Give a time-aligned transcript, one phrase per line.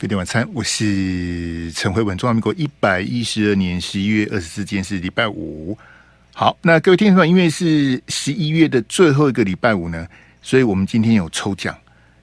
[0.00, 2.16] 飞碟晚餐，我是陈慧文。
[2.16, 5.76] 中华民国一百一十二年十一月二十四日是礼拜五。
[6.32, 10.08] 好，那各位听众朋友，因为是十一月的最后一个礼拜五呢，
[10.40, 11.76] 所以我们今天有抽奖。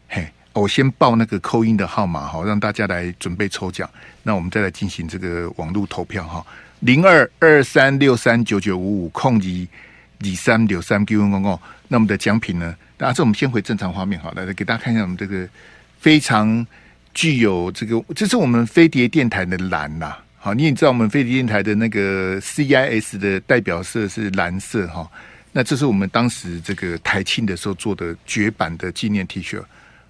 [0.07, 3.87] 嘿，我先报那个扣音的号码哈，让大家来准备抽奖。
[4.23, 6.43] 那我们再来进行这个网络投票哈，
[6.79, 9.67] 零二二三六三九九五五空一
[10.23, 11.59] 二三六三九五五。
[11.87, 12.75] 那我们的奖品呢？
[12.97, 15.47] 大家这我们先回正常画面好，来来给大家看一下我们这个
[15.99, 16.65] 非常。
[17.17, 20.15] 具有这个，这是我们飞碟电台的蓝呐。
[20.37, 25.09] 好，你也知道我们飞碟电台的那个 CIS 的代表色是蓝色哈。
[25.51, 29.59] 那这是我们当时这个台庆的时候做的绝版的纪念 T 恤。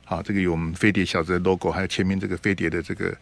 [0.03, 3.15] 好，这个有我们飞碟小子的 logo，还有前面这个飞碟的这个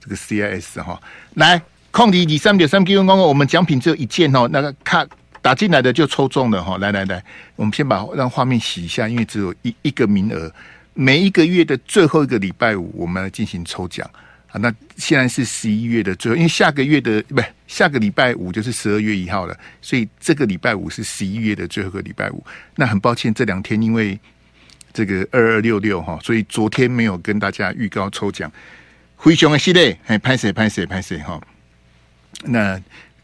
[0.00, 1.02] 这个 CIS 哈。
[1.34, 4.48] 来，空底底三点三 Q 公公，我们奖品只有一件哦。
[4.52, 5.04] 那个卡
[5.40, 6.78] 打进来的就抽中了哈。
[6.78, 7.24] 来来来，
[7.56, 10.48] 我们先把让画面洗一下，因为只有一一个名额。
[10.94, 14.08] 每一个月的最后一个礼拜五，我们来进行抽奖
[14.48, 14.58] 啊！
[14.60, 22.44] 那现在是十一月的最后，因为下个月的不下个礼拜五就是十二月一号了，所以这个礼拜五是十一月的最后一个礼拜五。
[22.76, 24.18] 那很抱歉，这两天因为
[24.92, 28.52] 这个二二六六哈，所以昨天没有跟大家预告抽奖。
[29.16, 31.40] 灰熊的系列，哎，拍谁拍谁拍谁哈！
[32.44, 32.78] 那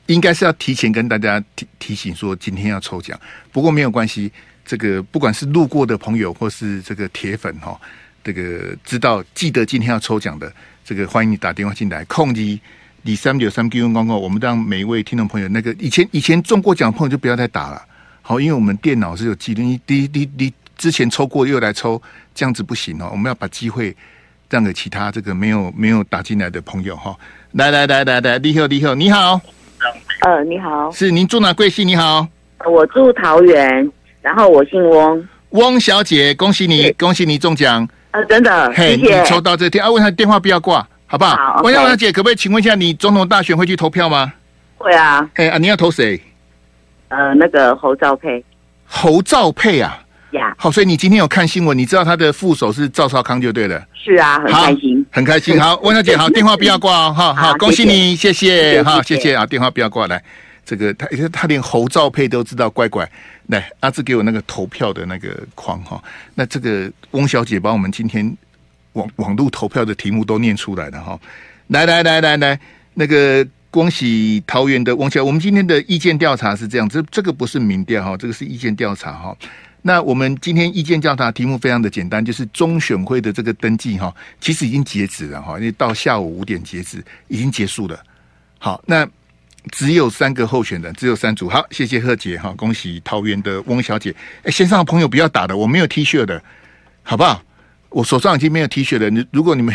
[0.06, 3.20] 应该是要提前跟大家提提醒说今天要抽奖，
[3.52, 4.32] 不过没有关系。
[4.68, 7.74] 这个不管是路过的朋友，或是这个铁粉哈，
[8.22, 10.52] 这个知道记得今天要抽奖的，
[10.84, 12.60] 这个欢迎你打电话进来，空机
[13.04, 17.82] 李三九三 Q 公告，我们让每一位听众朋友，那个以前以前中过奖的朋友就不要再打了，
[18.20, 22.00] 好，因为我们电脑是有记录，你你你你之前抽过又来抽，
[22.34, 23.96] 这样子不行哦，我们要把机会
[24.50, 27.16] 让给其他这个没有没有打进来的朋友哈，
[27.52, 29.40] 来来来来来，你好你好你好，
[30.26, 31.54] 呃你好，是您住哪？
[31.54, 31.88] 贵姓？
[31.88, 32.28] 你好，
[32.66, 33.90] 我住桃园。
[34.28, 37.88] 然后我姓翁，翁小姐，恭喜你，恭喜你中奖！
[38.10, 38.94] 呃，真的，嘿。
[38.94, 41.34] 你抽到这天啊，问他电话不要挂，好不好？
[41.34, 41.62] 好。
[41.62, 44.30] 翁小姐，可不可以请问一下，你总统大选会去投票吗？
[44.76, 45.26] 会啊。
[45.36, 46.20] 哎啊，你要投谁？
[47.08, 48.44] 呃，那个侯兆佩。
[48.84, 49.98] 侯兆佩啊？
[50.32, 50.54] 呀。
[50.58, 53.82] 好，所以你今天有看新闻，你知道他的副手是赵少康就对了。
[53.94, 55.58] 是啊，很开心，很开心。
[55.58, 60.22] 好，翁小姐，好， 电话不要挂哦，哈，好，恭喜你，谢谢，哈，谢谢啊，电话不要挂，来。
[60.66, 63.10] 这个他他连侯兆佩都知道，乖乖
[63.48, 66.02] 来，阿志给我那个投票的那个框哈。
[66.34, 68.36] 那这个翁小姐把我们今天
[68.92, 71.18] 网网络投票的题目都念出来了哈。
[71.68, 72.60] 来来来来来，
[72.92, 79.34] 那个恭喜桃园的翁小姐，我们今天的意见调查是这样，这这个不是民调哈，这个是意见调查哈。
[79.80, 87.98] 那我们今天意见调查题目非常的简单，就是中选会的这个登记哈，其实已经截止了哈，因为到下午五点截止，已经结束了。
[88.58, 89.08] 好，那。
[89.68, 91.48] 只有三个候选人，只有三组。
[91.48, 94.14] 好，谢谢贺姐哈，恭喜桃园的翁小姐。
[94.42, 96.42] 哎，线上的朋友不要打的，我没有 T 恤的，
[97.02, 97.42] 好不好？
[97.90, 99.08] 我手上已经没有 T 恤了。
[99.08, 99.74] 你如果你们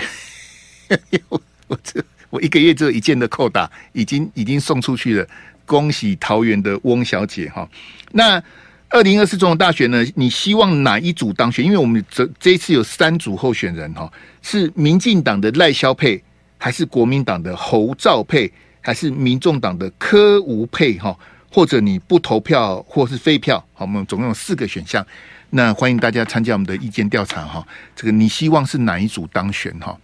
[1.29, 5.27] 我 我这我一个月只有一件的扣打，已经已经送出去了。
[5.65, 7.67] 恭喜桃园的翁小姐哈。
[8.11, 8.43] 那
[8.89, 10.05] 二零二四总统大选呢？
[10.13, 11.63] 你希望哪一组当选？
[11.63, 14.11] 因为我们这这一次有三组候选人哈，
[14.41, 16.21] 是民进党的赖萧配，
[16.57, 18.51] 还是国民党的侯兆配？
[18.83, 21.17] 还是民众党的柯无配哈，
[21.49, 25.03] 或者你不投票或是废票，好，我们总共有四个选项。
[25.51, 27.65] 那欢迎大家参加我们的意见调查哈。
[27.95, 29.97] 这个你希望是哪一组当选哈？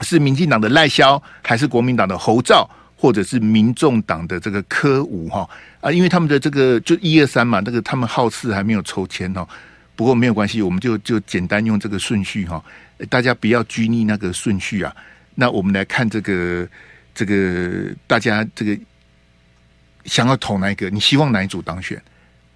[0.00, 5.48] 是民进党的赖萧，还是国民党的侯兆，或者是民众党的这个柯吴哈？
[5.80, 9.46] 啊，因为他们的这个就一二三嘛，那个他们好次还没有抽签哈。
[9.94, 12.60] 不过没有关系，我们就就简单用这个顺序哈。
[13.08, 14.92] 大家不要拘泥那个顺序啊。
[15.36, 16.66] 那我们来看这个。
[17.14, 18.78] 这个大家这个
[20.04, 20.90] 想要投哪一个？
[20.90, 22.02] 你希望哪一组当选？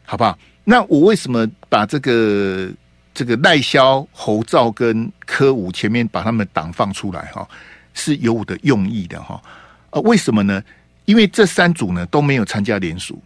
[0.04, 0.38] 好不好？
[0.64, 2.70] 那我为什么把这个
[3.14, 7.48] 这个赖萧、侯兆跟柯武前面把他们党放出来哈？
[7.94, 9.42] 是有我的用意的哈。
[9.91, 10.62] 呃，为什么呢？
[11.04, 13.22] 因为这三组呢都没有参加联署，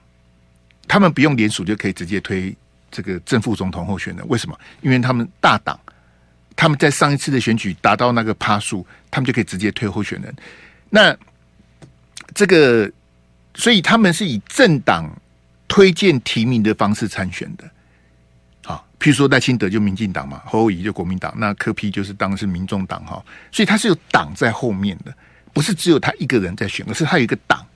[0.87, 2.57] 他们不用联署就可以直接推
[2.91, 4.25] 这个正副总统候选人。
[4.29, 4.57] 为什么？
[4.81, 5.79] 因为他们大党，
[6.55, 10.35] 他们在上一次的选举达到那个趴数，他们就可以直接推候选人。
[10.95, 11.17] 那
[12.35, 12.91] 这个，
[13.55, 15.11] 所以他们是以政党
[15.67, 17.65] 推荐提名的方式参选的，
[18.63, 25.11] 好，譬如说赖清德就民进党嘛，侯友宜就国民党，那柯 P 就是当是民众党哈，所以他是有党在后面的，
[25.55, 27.67] 不是只有他一个人在选，而是他有一个党。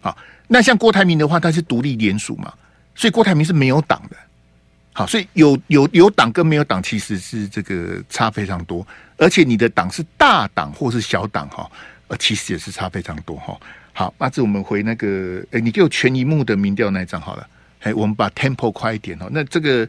[0.00, 0.18] 好，
[0.48, 2.52] 那像郭台铭的话，他是独立联署嘛，
[2.96, 4.16] 所以郭台铭是没有党的。
[4.92, 8.84] 好，所以有有有党跟没有党其实是这个差非常多，
[9.16, 11.70] 而且你的党是大党或是小党哈。
[12.08, 13.58] 呃，其实也是差非常多哈。
[13.92, 17.48] 好，那这我们回那个，哎，你给我全一幕的民调那一张好了。
[17.80, 19.28] 哎，我们把 tempo 快一点哦。
[19.30, 19.88] 那这个，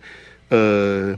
[0.50, 1.18] 呃，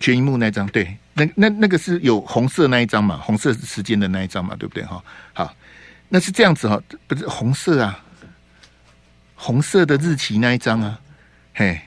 [0.00, 5.02] 全一幕那一张，对，那那那个是有红色那一张嘛，红色时间的那一张嘛，对不对哈？
[5.32, 5.56] 好，
[6.08, 8.04] 那是这样子哈，不是红色啊，
[9.34, 11.00] 红色的日期那一张啊，
[11.54, 11.80] 嘿，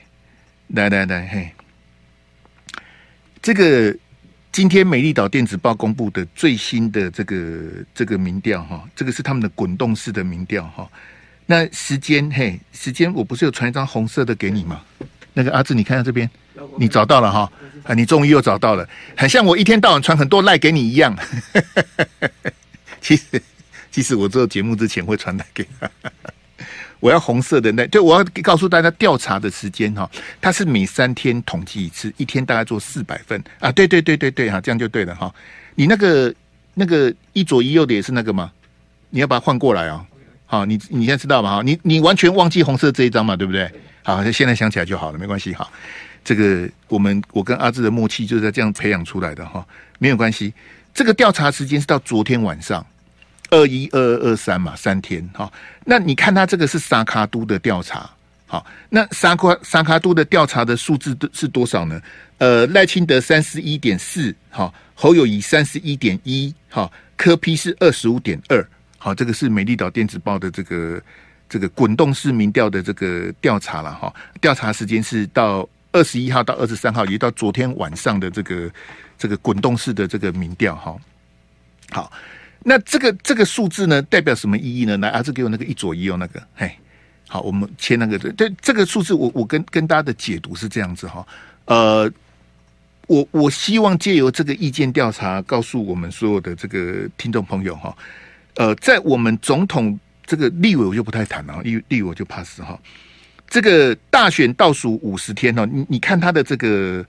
[0.68, 1.52] 来来来，嘿，
[3.40, 3.96] 这个
[4.58, 10.84] 今天美丽岛电子报公布的最新的这个这个民调哈，这个是他们的滚动式的民调哈。
[11.46, 14.80] 那时间嘿，时间我不是有传一张红色的给你吗？
[15.32, 16.28] 那个阿志，你看下这边，
[16.76, 17.52] 你找到了哈？
[17.84, 18.84] 啊，你终于又找到了，
[19.16, 21.16] 很像我一天到晚传很多赖给你一样。
[23.00, 23.40] 其实，
[23.92, 25.88] 其实我做节目之前会传赖给他。
[27.00, 30.10] 我要红色的那，就我要告诉大家调查的时间哈，
[30.40, 33.70] 它是每三天统计一次，一天大概做四百份啊。
[33.72, 35.32] 对对对对对哈，这样就对了哈。
[35.74, 36.34] 你那个
[36.74, 38.50] 那个一左一右的也是那个吗？
[39.10, 40.04] 你要把它换过来啊。
[40.46, 41.56] 好，你你现在知道吗？
[41.56, 43.70] 哈，你你完全忘记红色这一张嘛，对不对？
[44.02, 45.52] 好，那现在想起来就好了，没关系。
[45.52, 45.68] 哈，
[46.24, 49.64] 这个我们我跟阿志的默契就是在这样培养出来的哈，
[49.98, 50.52] 没有关系。
[50.94, 52.84] 这个调查时间是到昨天晚上
[53.50, 55.50] 二一二二二三嘛，三天哈。
[55.84, 58.08] 那你看他这个是沙卡都的调查，
[58.46, 62.00] 好，那沙卡沙卡都的调查的数字是多少呢？
[62.38, 68.66] 呃，赖清德三十一点四，哈，侯友谊三十一点一，哈，柯批是二十五点二。
[68.96, 71.02] 好，这个是美丽岛电子报的这个
[71.48, 74.12] 这个滚动式民调的这个调查了哈。
[74.40, 78.70] 调查时间是到二十一号到二十三号，也到昨天晚上的这个
[79.16, 80.96] 这个滚动式的这个民调哈。
[81.90, 82.12] 好，
[82.64, 84.96] 那这个这个数字呢，代表什么意义呢？
[84.98, 86.70] 来，阿志给我那个一左一右那个，嘿，
[87.28, 91.26] 好，我们切那个对，这这个数字我，我跟跟大家的解读是这样子哈。
[91.66, 92.10] 呃，
[93.06, 97.96] 我我希望借由这个意见调查，告诉我们所有的这个听众朋友哈。
[98.56, 102.78] 呃，在我们总统这个立委我就不太谈了，立立委我就 pass 哈。
[103.48, 107.06] 这个大选倒数五十天哦，你你看他的这个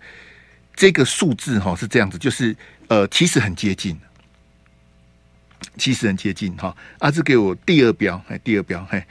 [0.73, 2.55] 这个数字哈是这样子，就是
[2.87, 3.97] 呃其实很接近，
[5.79, 6.75] 其实很接近哈。
[6.99, 9.03] 阿志给我第二标，哎，第二标，嘿，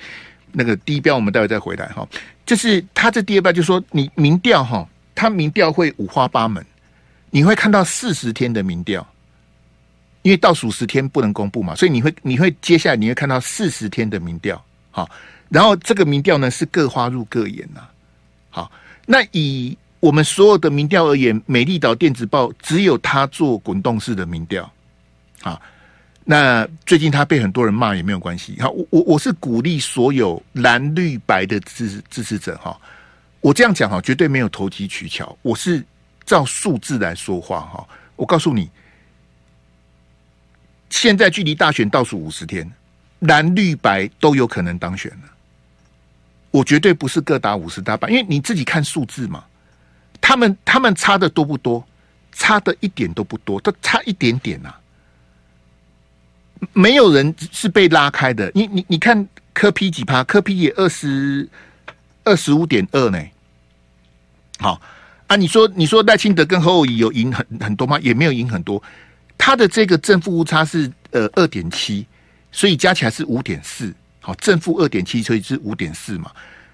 [0.52, 2.06] 那个第一标我们待会再回来哈。
[2.46, 6.64] 就是他这第二标就说你民调哈，他民调会五花八门，
[7.30, 9.04] 你会看到四十天的民调。
[10.22, 15.08] 因为倒数十天不能公布嘛，所以你会你会接下来你会看到四十天的民调，好，
[15.48, 17.80] 然后这个民调呢是各花入各眼呐，
[18.50, 18.70] 好，
[19.06, 24.70] 那以我们所有的民调而言，美丽岛电子报只有他做滚动式的民调，
[25.40, 25.62] 好，
[26.30, 32.78] 那最近他被很多人骂也没有关系，好，我我我是鼓励所有蓝绿白的支支持者哈，
[33.40, 35.82] 我这样讲哈，绝对没有投机取巧，我是
[36.26, 38.68] 照数字来说话哈，我告诉你。
[40.90, 42.70] 现在距离大选倒数五十天，
[43.20, 45.28] 蓝绿白都有可能当选了。
[46.50, 49.42] 我绝对不是各打五十大板，因为你自己看数字嘛。
[50.20, 51.82] 他们他们差的多不多？
[52.32, 54.74] 差的一点都不多，都差一点点呐、
[56.72, 58.50] 没有人是被拉开的。
[58.54, 60.24] 你你你看科 P 几趴？
[60.24, 61.48] 科 P 也二十
[62.24, 63.22] 二十五点二呢。
[64.58, 64.80] 好
[65.26, 67.98] 啊，你说你说赖清德跟侯友谊有赢很很多吗？
[68.00, 68.82] 也没有赢很多。
[69.36, 72.04] 他的这个正负误差是呃二点七，
[72.50, 73.94] 所以加起来是五点四。
[74.20, 76.30] 好，正负二点七，所以是五点四嘛。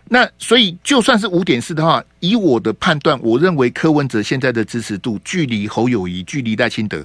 [0.08, 7.04] 那所以就算是五点四的话，以我的判断，我认为柯文哲现在的支持度距离侯友谊、距离赖清德，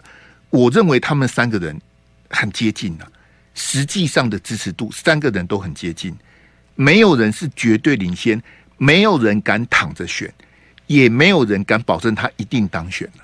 [0.49, 1.79] 我认为他们三个人
[2.29, 3.11] 很接近了。
[3.53, 6.15] 实际上的支持度，三个人都很接近，
[6.75, 8.41] 没有人是绝对领先，
[8.77, 10.33] 没有人敢躺着选，
[10.87, 13.23] 也没有人敢保证他一定当选了，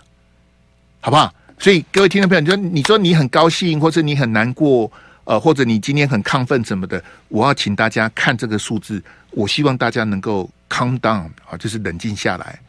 [1.00, 1.34] 好不好？
[1.58, 4.92] 所以各位听众朋友，你说你说你很高兴，或者你很难过，
[5.24, 9.02] 呃，或者你今天很亢奋什么的，我要请大家看这个数字。
[9.32, 12.60] 我希望大家能够 calm down 啊，就是冷静下来。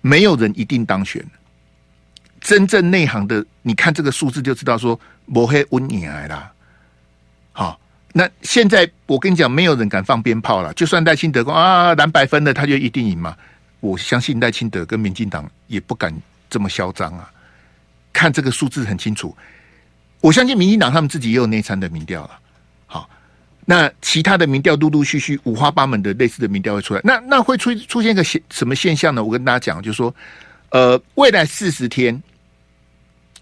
[0.00, 1.24] 没有人一定当选，
[2.40, 6.50] 真正内行的，你看这个数字就知道说，抹黑温你来啦。
[7.52, 7.78] 好，
[8.12, 10.72] 那现在我跟你讲，没有人敢放鞭炮了。
[10.74, 13.36] 就算赖清德说啊蓝白分的，他就一定赢嘛？
[13.80, 16.14] 我相信赖清德跟民进党也不敢
[16.48, 17.30] 这么嚣张啊。
[18.12, 19.36] 看这个数字很清楚，
[20.20, 22.38] 我相信民进党他们自己也有内参的民调了。
[22.86, 23.08] 好，
[23.64, 29.22] 那其他的民调陆陆续续五花八门的类似的民调会出来，那那会出出现一个现什么现象呢？
[29.22, 30.14] 我跟大家讲，就是说，
[30.70, 32.20] 呃，未来四十天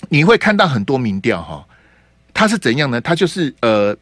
[0.08, 1.66] 你会看到很多民调哈，
[2.32, 3.00] 它是怎样呢？
[3.00, 3.96] 它就是呃，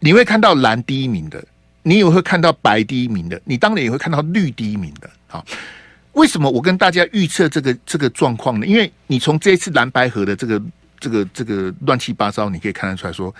[0.00, 1.44] 你会看到蓝第一名的，
[1.82, 5.44] 你也会看到白第一名的，你当然也会看到绿第一名的，好。
[6.12, 8.66] 为什么我跟大家预测这个这个状况呢？
[8.66, 10.62] 因为你从这一次蓝白河的这个
[11.00, 13.34] 这个这个乱七八糟，你可以看得出来说，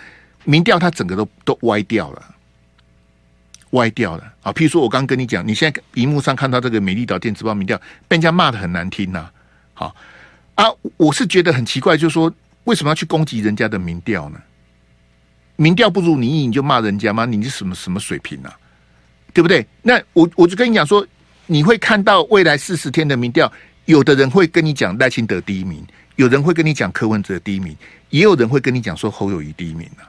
[0.44, 2.34] 民调它整个都都歪掉了，
[3.72, 4.50] 歪掉了啊！
[4.54, 7.76] 譬如说我刚跟你讲，你现在荧幕上看到这个美丽岛电子报民调，
[8.08, 9.28] 被人家骂的很难听呐、
[9.74, 9.94] 好
[10.62, 12.32] 啊，我是觉得很奇怪，就是说
[12.64, 14.40] 为什么要去攻击人家的民调呢？
[15.56, 17.24] 民调不如你意，你就骂人家吗？
[17.24, 18.56] 你是什么什么水平啊？
[19.34, 19.66] 对不对？
[19.82, 21.04] 那我我就跟你讲说，
[21.46, 23.52] 你会看到未来四十天的民调，
[23.86, 27.76] 有的人会跟你讲赖清德第一名，有人会跟你讲柯文哲第一名，
[28.10, 30.06] 也有人会跟你讲说侯友谊第一名啊，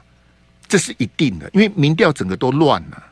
[0.68, 3.02] 这是一定的，因为民调整个都乱了。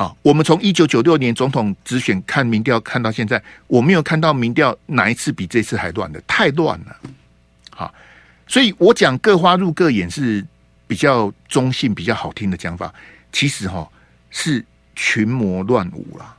[0.00, 6.96] 好，我们从一九九六年总统直选看民调看到现在，我没有看到民调哪一次比这次还乱的，太乱了。
[7.70, 7.92] 好，
[8.46, 10.42] 所以我讲各花入各眼是
[10.86, 12.90] 比较中性、比较好听的讲法，
[13.30, 13.86] 其实哈
[14.30, 14.64] 是。
[14.96, 16.36] 群魔乱舞啦！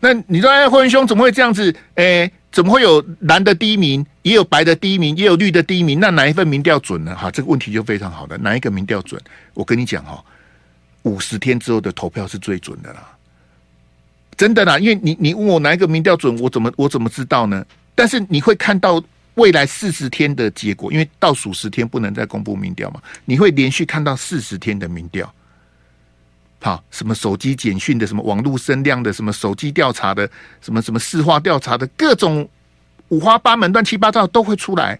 [0.00, 1.74] 那你说，哎，霍元兄怎么会这样子？
[1.94, 5.98] 哎，怎么会有蓝的第一名，也有白的第一名，也有绿的第一名？
[6.00, 7.16] 那哪一份民调准呢？
[7.16, 9.18] 哈，这个问题就非常好的，哪一个民调准？
[9.54, 10.22] 我跟你讲哈，
[11.06, 13.08] 五十天之后的投票是最准的啦，
[14.36, 14.76] 真的啦！
[14.76, 17.64] 因为你你问我哪一个民调准，我怎么我怎么知道呢？
[17.94, 19.00] 但是你会看到
[19.34, 25.32] 未来四十天的结果，因为倒数十天不能再公布民调嘛，你会连续看到四十天的民调。
[26.60, 30.28] 好，什么手机简讯的，什么网络声量的，什么手机调查的，
[30.60, 32.48] 什么什么市话调查的，各种
[33.10, 34.98] 五花八门、乱七八糟都会出来。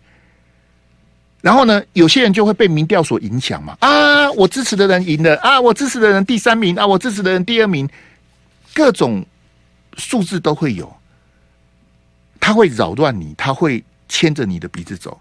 [1.40, 3.76] 然后呢，有些人就会被民调所影响嘛。
[3.80, 7.88] 啊，我支持的人赢了啊，我支持的人第三名啊，我支持的人第二名，
[8.74, 9.24] 各种
[9.96, 10.92] 数字都会有。
[12.40, 15.20] 他会扰乱你，他会牵着你的鼻子走。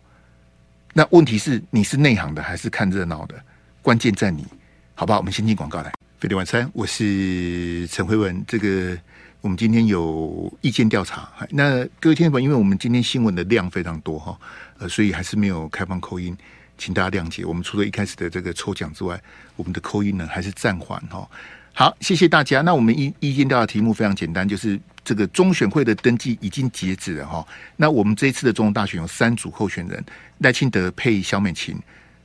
[0.94, 3.36] 那问题是，你是内行的还是看热闹的？
[3.82, 4.46] 关键在你，
[4.94, 5.20] 好不好？
[5.20, 5.92] 我们先进广告来。
[6.20, 8.44] 飞碟晚餐，我是陈辉文。
[8.48, 8.98] 这个
[9.46, 14.36] 我们今天有意见调查，那各位听众朋友，因为我们今天新闻的量非常多哈，
[14.80, 16.36] 呃，所以还是没有开放扣音，
[16.80, 17.46] 请大家谅解。
[17.46, 19.22] 我们除了一开始的这个抽奖之外，
[19.56, 21.30] 我们的扣音呢还是暂缓哈。
[21.74, 22.62] 好，谢谢大家。
[22.62, 27.48] 那我们意意见调查题目非常简单，就是这个中选会的登记已经截止了哈。
[27.76, 30.04] 那我们这一次的总统大选有三组候选人：
[30.40, 31.78] 赖清德配萧美琴，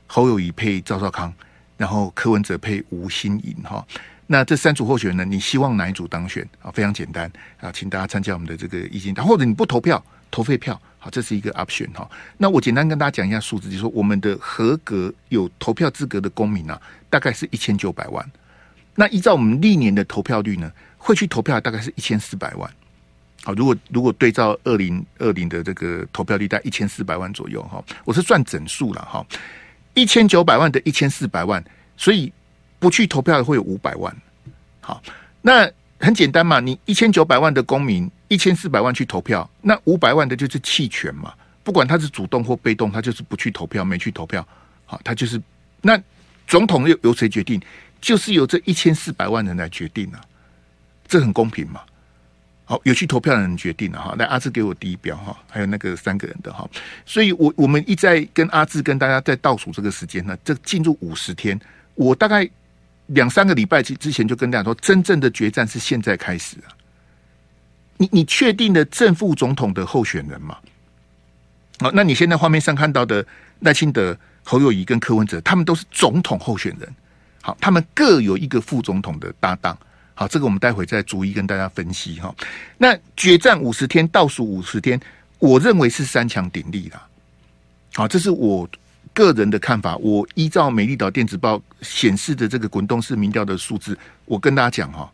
[0.07, 1.31] 侯友宜配赵少康。
[1.77, 3.83] 然后柯文哲配吴欣颖哈，
[4.31, 5.25] 那这三组候选人呢？
[5.25, 6.71] 你希望哪一组当选啊？
[6.71, 12.09] 非常简单啊，请大家参加我们的这个意见，或者你不投票投废票，好，这是一个 option 哈。
[12.37, 18.25] 那我简单跟大家讲一下数字，就是说我们的合格有投票资格的公民啊，大概是一千九百万。
[18.95, 22.71] 那依照我们历年的投票率呢，会去投票大概是一千四百万。
[23.43, 29.25] 好，如果如果对照二零二零的这个投票率在一千四百万左右哈，我是算整数了哈。
[29.93, 31.61] 一千九百万的一千四百万，
[31.97, 32.31] 所以
[32.81, 34.13] 不去投票的会有五百万。
[34.81, 34.99] 好，
[35.43, 35.69] 那
[35.99, 41.31] 很简单嘛，你一千九百万的公民，一千四百万去投票，那五百万的就是弃权嘛。
[41.63, 44.45] 不管他是主动或被动，他就是不去投票，没去投票。
[44.87, 45.39] 好，他就是
[45.81, 46.01] 那
[46.47, 47.61] 总统由由谁决定？
[48.01, 50.19] 就是由这一千四百万人来决定啊，
[51.07, 51.81] 这很公平嘛。
[52.65, 54.15] 好，有去投票的人决定了哈。
[54.17, 56.67] 来，阿志给我第一标哈，还有那个三个人的哈。
[57.05, 61.59] 所以我我们一再跟阿志跟大家在倒数这个时间呢，这进入五十天，
[61.93, 62.49] 我大概
[63.13, 66.71] 两三个礼拜之之前就跟大家说，真正的决战是现在开始啊。
[67.97, 70.57] 你你确定了正副总统的候选人吗？
[71.79, 73.25] 好，那你现在画面上看到的
[73.59, 76.89] 赖清德、侯友宜跟柯文哲，他们都是总统候选人。
[77.41, 79.77] 好，他们各有一个副总统的搭档。
[80.13, 82.33] 好，这个我们待会再逐一跟大家分析哈。
[82.77, 84.99] 那决战五十天，倒数五十天，
[85.39, 87.07] 我认为是三强鼎立啦。
[87.93, 88.69] 好，这是我
[89.23, 89.95] 个人的看法。
[89.97, 95.11] 我依照美丽岛电子报显示的这个滚动式民调的数字，我跟大家讲哈。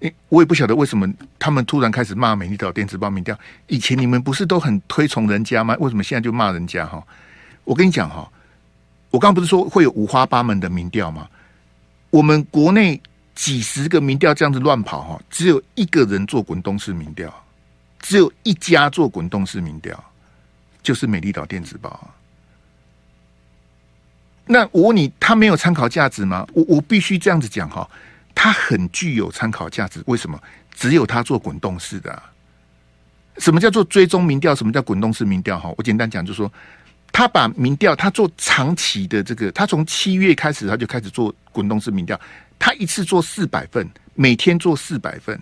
[0.00, 1.06] 诶，我也不晓得为什么
[1.38, 3.38] 他们突然开始骂美丽岛电子报民调。
[3.66, 5.76] 以前你们不是都很推崇人家吗？
[5.80, 7.02] 为什么现在就骂人家哈？
[7.64, 8.30] 我跟你讲哈，
[9.10, 11.28] 我刚刚不是说会有五花八门的民调吗？
[12.10, 13.00] 我们国内。
[13.32, 17.32] 几十个民调这样子乱跑哈，只有一个人做滚动式民调，
[17.98, 19.98] 只有一家做滚动式民调，
[20.82, 22.12] 就是美丽岛电子报。
[24.52, 26.44] 那我问你，他没有参考价值吗？
[26.52, 27.88] 我我必须这样子讲哈，
[28.34, 30.02] 他很具有参考价值。
[30.06, 30.36] 为什么？
[30.74, 32.20] 只有他做滚动式的。
[33.38, 34.52] 什么叫做追踪民调？
[34.52, 35.56] 什么叫滚动式民调？
[35.56, 36.52] 哈，我简单讲，就是说，
[37.12, 42.20] 他把民调他做长期的这个，他从七月开始他就开始做滚动式民调。
[42.58, 45.40] 他一次做四百份，每天做四百份，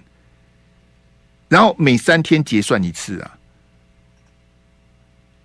[1.49, 3.39] 然后每三天结算一次啊。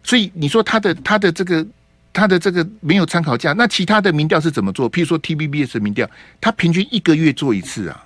[0.04, 1.66] 所以你说他的他的这个
[2.14, 4.90] 他的这个没有参考价，那其他的民调是怎么做？
[4.90, 8.06] 譬如说 TVBS 的民调，他平均一个月做一次啊。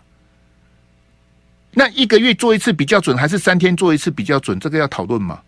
[1.73, 4.59] 那一个月做一次比较准，还是三天做一次比较准？
[4.59, 5.41] 这个要讨论吗？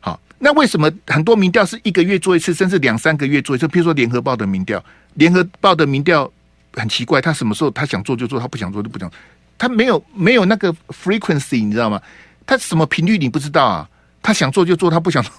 [0.00, 3.66] 好，那为什么很多民调是一个月做一次，甚至两三个月做一次？
[3.66, 4.82] 譬如说联合报的民调，
[5.14, 6.32] 联合报的民调。
[6.74, 9.12] 很奇怪，他什么时候他想做就做，他不想做就不讲，
[9.58, 12.00] 他没有没有那个 frequency，你知道吗？
[12.46, 13.86] 他什么频率你不知道啊？
[14.22, 15.32] 他想做就做，他不想做，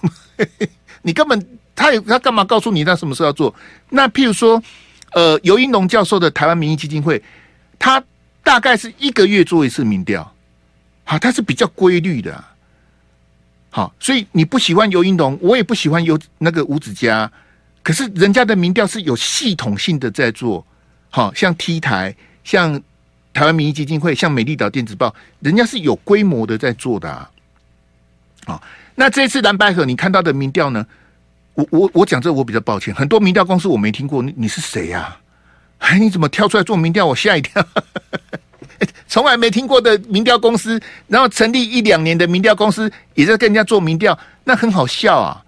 [1.02, 3.54] 你根本他有他干嘛告诉你他什么时候要做？
[3.90, 4.62] 那譬如说，
[5.12, 7.22] 呃，尤英龙教授的台湾民意基金会，
[7.78, 8.02] 他
[8.42, 10.34] 大概是一个月做一次民调，
[11.04, 12.44] 好，他是比较规律的，
[13.70, 17.30] 好，所以你不喜欢尤英龙，我也不喜欢尤那个吴子嘉，
[17.82, 20.66] 可是人家的民调是有系统性的在做，
[21.10, 22.82] 好像 T 台，像。
[23.34, 27.28] 台湾民意基金会像美丽岛电子报，人家是有规模的在做的啊。
[28.46, 28.62] 好，
[28.94, 30.86] 那这次蓝白合你看到的民调呢？
[31.54, 35.16] 我我我讲这我比较抱歉，很多民调公司我没听过，你你是谁呀？
[35.78, 37.06] 哎，你怎么跳出来做民调？
[37.06, 37.64] 我吓一跳，
[39.06, 45.40] 从来没听过的民调公司，然后成立一两年的民调公司也在跟人家做民调，那很好笑啊。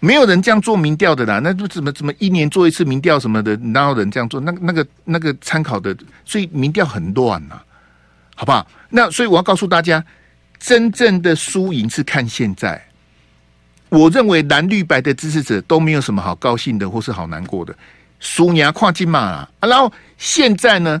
[0.00, 4.38] 没有人这样做民调的啦，那就怎么怎么一年做一次民调什么的，哪有人这样做？
[4.40, 7.60] 那那个那个参考的，所以民调很乱呐，
[8.36, 8.66] 好不好？
[8.90, 10.04] 那所以我要告诉大家，
[10.58, 12.82] 真正的输赢是看现在。
[13.94, 17.72] 我认为蓝绿白的支持者都没有什么好高兴的，或是好难过的。
[18.18, 21.00] 输赢跨金马啊，然后现在呢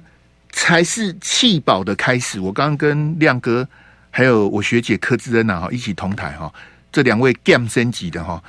[0.52, 2.38] 才是弃保的开始。
[2.38, 3.68] 我刚刚跟亮哥
[4.10, 6.52] 还有我学姐柯志恩啊，哈一起同台哈，
[6.92, 8.40] 这两位 game 升级的哈。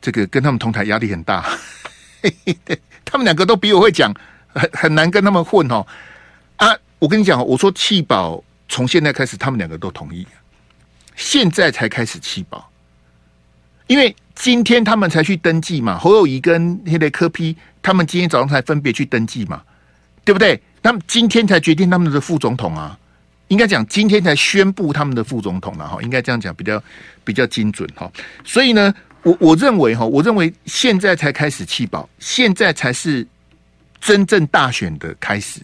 [0.00, 1.48] 这个跟他们同台压力很大，
[3.06, 4.12] 他们两个都比我会讲，
[4.48, 5.86] 很很难跟他们混哦。
[6.56, 10.26] 啊，我跟你讲，我说弃保从现在开始，他们两个都同意，
[11.14, 12.68] 现在才开始弃保，
[13.92, 15.98] 因为今天他们才去登记嘛。
[15.98, 19.60] 侯友宜跟那个柯 P，他们今天早上才分别去登记嘛，
[20.24, 20.58] 对不对？
[20.82, 22.98] 他们今天才决定他们的副总统啊，
[23.48, 26.82] 应该讲今天才宣布他们的副总统了哈，应该这样讲比较
[27.22, 28.10] 比较精准哈。
[28.44, 28.94] 所以呢。
[29.24, 33.24] 我我认为哈，我认为现在才开始弃保，现在才是
[34.00, 35.60] 真正大选的开始。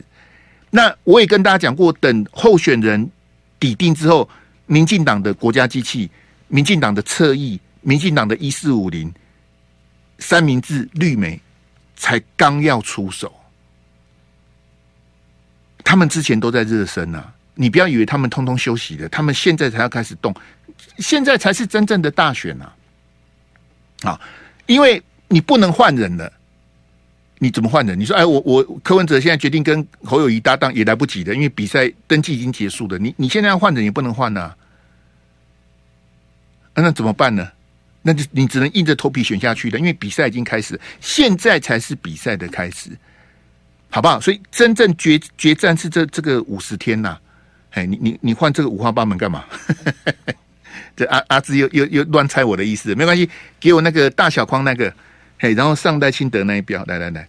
[0.71, 3.11] 那我也跟大家讲过，等候选人
[3.59, 4.31] 抵定之后，
[4.67, 6.09] 民进党的国家机器、
[6.47, 7.59] 民进党的侧翼、
[7.89, 9.11] 民进党的一四五零、
[10.19, 11.41] 三明治、绿媒
[11.97, 13.35] 才刚要出手，
[15.83, 17.33] 他们之前都在热身啊！
[17.55, 20.35] 你不要以为他们通通休息的，他们现在才要开始动，
[20.99, 22.77] 现在才是真正的大选啊！
[24.03, 24.21] 啊，
[24.67, 26.31] 因为你不能换人了，
[27.39, 27.99] 你怎么换人？
[27.99, 32.99] 你说，哎，我我柯文哲现在决定跟侯友谊搭档也来不及的，因为比赛登记已经结束了。
[32.99, 34.41] 你你现在要换人也不能换呐，
[36.75, 37.51] 啊，那怎么办呢？
[38.09, 42.91] 那就你只能硬着头皮选下去的，因为比赛已经开始，现在才是比赛的开始，
[43.91, 44.19] 好不好？
[44.19, 47.19] 所以真正决决战是这这个五十天呐，
[47.73, 49.45] 哎，你你你换这个五花八门干嘛？
[50.97, 53.29] 这阿阿志又又又乱猜我的意思，没关系，
[53.61, 54.91] 给我那个大小框那个，
[55.39, 57.29] 嘿，然后上代清德那一标，来来来，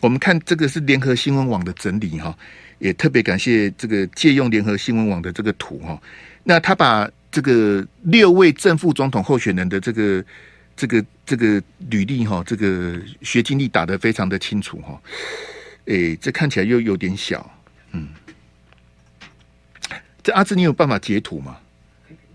[0.00, 2.32] 我们看这个是联合新闻网的整理哈，
[2.78, 6.00] 也特别感谢这个借用联合新闻网的这个图哈，
[6.44, 10.24] 那他把这个六位正副总统候选人的这个
[10.76, 15.00] 这个这个履历哈，这个学经历打得非常的清楚哈，
[15.84, 17.48] 诶，这看起来又有点小，
[17.92, 18.08] 嗯，
[20.22, 21.56] 这阿志你有办法截图吗？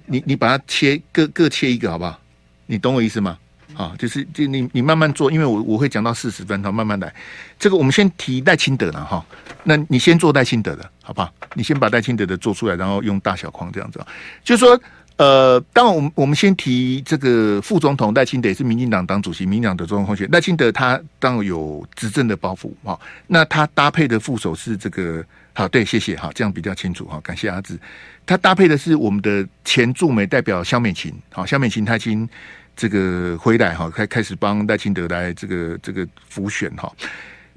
[0.05, 2.19] 你你把它切各各切一个好不好？
[2.67, 3.37] 你懂我意思吗？
[3.75, 7.13] 啊，就是就你你慢慢做，因为我我会讲到四十分，好，慢慢来。
[7.59, 9.25] 这个我们先提赖清德了哈，
[9.63, 11.31] 那你先做赖清德的好不好？
[11.53, 14.03] 你先把赖清德的做出来，然后用大小框这样子。
[14.43, 14.77] 就是说，
[15.17, 25.23] 呃，当然我们我们先提这个副总统赖清德是民进党党主席，民进党的总统候选人赖清德他当然有执政的包袱哈，那他搭配的副手是这个。
[25.57, 27.79] 好，对，谢谢，好，这样比较清楚，好，感谢阿志。
[28.25, 32.27] 他搭配的是我们的前驻美代表萧美琴，好，萧美琴他已经
[32.75, 36.91] 这个回来，哈，开开始帮赖清德来这个这个辅选，哈。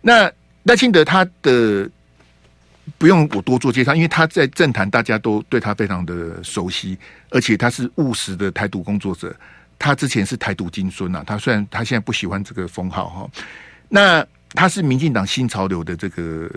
[0.00, 0.30] 那
[0.62, 1.90] 赖清德他的
[2.96, 6.96] 不用我多做介绍，因为他在政坛大家都对他非常的熟悉，
[7.30, 9.34] 而且他是务实的台独工作者。
[9.78, 13.30] 他之前是台独金孙呐，他虽然他现在不喜欢这个封号，哈，
[13.88, 16.50] 那他是民进党新潮流的这个。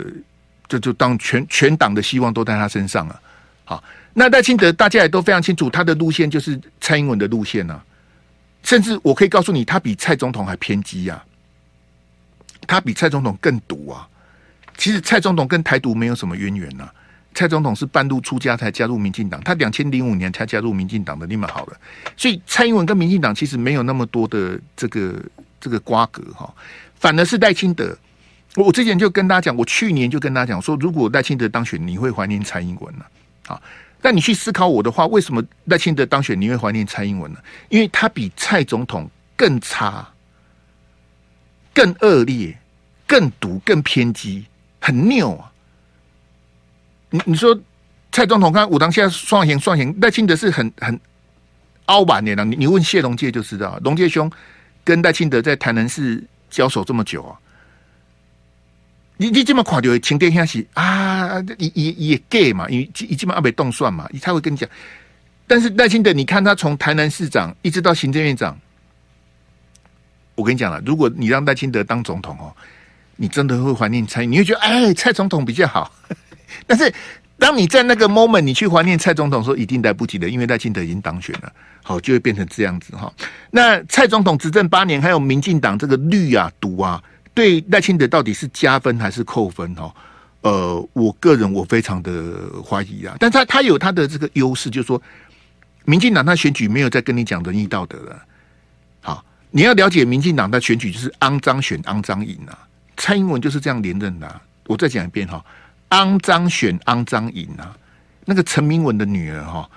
[0.70, 3.22] 就就当全全党的希望都在他身上了，
[3.65, 7.84] 好，那赖清德大家也都非常清楚，他的路线就是蔡英文的路线啊，
[8.63, 11.22] 甚至我可以告诉你，他比蔡总统还偏激呀，
[12.65, 14.08] 他比蔡总统更毒啊。
[14.77, 16.89] 其实蔡总统跟台独没有什么渊源呐，
[17.34, 21.77] 蔡总统是半路出家才加入民进党，他两千零五年才加入民进党的，你们好了，
[22.17, 25.21] 所以蔡英文跟民进党其实没有那么多的这个
[25.60, 26.53] 这个瓜葛哈，
[26.95, 27.97] 反而是赖清德。
[28.55, 33.05] 我之前就跟大家讲，我去年就跟大家讲说，如果赖清德当选，你会怀念蔡英文呢？
[33.47, 33.62] 啊，
[34.01, 37.39] 但你去思考我的话，为什么赖清德当选你会怀念蔡英文呢？
[37.69, 40.05] 因为他比蔡总统更差、
[41.73, 42.57] 更恶劣、
[43.07, 44.45] 更毒、更偏激，
[44.82, 45.52] 很拗啊！
[47.12, 47.58] 你你说
[48.12, 51.00] 蔡总统看武当下双行双行，赖清德是很很
[51.86, 52.44] 凹板的。
[52.44, 54.30] 你你问谢龙介就知道，龙介兄
[54.84, 57.38] 跟赖清德在台南市交手这么久啊，
[59.17, 64.67] 你你这么垮掉请殿下去啊，也也也 gay 嘛，因为一基本上被动算嘛，他会跟你讲。
[65.48, 68.58] 但是赖清德，你看他从台南市长一直到行政院长，
[70.36, 72.56] 我跟你讲了，如果你让赖清德当总统哦，
[73.21, 75.93] 你真的会怀念蔡，你会觉得哎，蔡总统比较好，
[76.65, 76.91] 但是。
[77.41, 83.12] 当你在那个 moment，你去怀念蔡总统说，一定来不及的，因为赖清德已经当选了，好，就会变成这样子哈。
[83.49, 87.03] 那蔡总统执政八年，还有民进党这个绿啊毒啊，
[87.34, 89.91] 对赖清德到底是加分还是扣分哈？
[90.41, 93.15] 呃，我个人我非常的怀疑啊。
[93.19, 95.01] 但他他有他的这个优势，就是说，
[95.86, 98.23] 民进党他选举没有再跟你讲仁义道德了。
[98.99, 102.53] 好，你要了解民进党的选举就是肮脏选肮脏赢啊。
[103.02, 104.42] 蔡英文就是这样连任的。
[104.68, 105.44] 我再讲一遍哈。
[105.90, 107.76] 肮脏选肮脏赢啊！
[108.26, 109.68] 那个陈明文的女儿哈，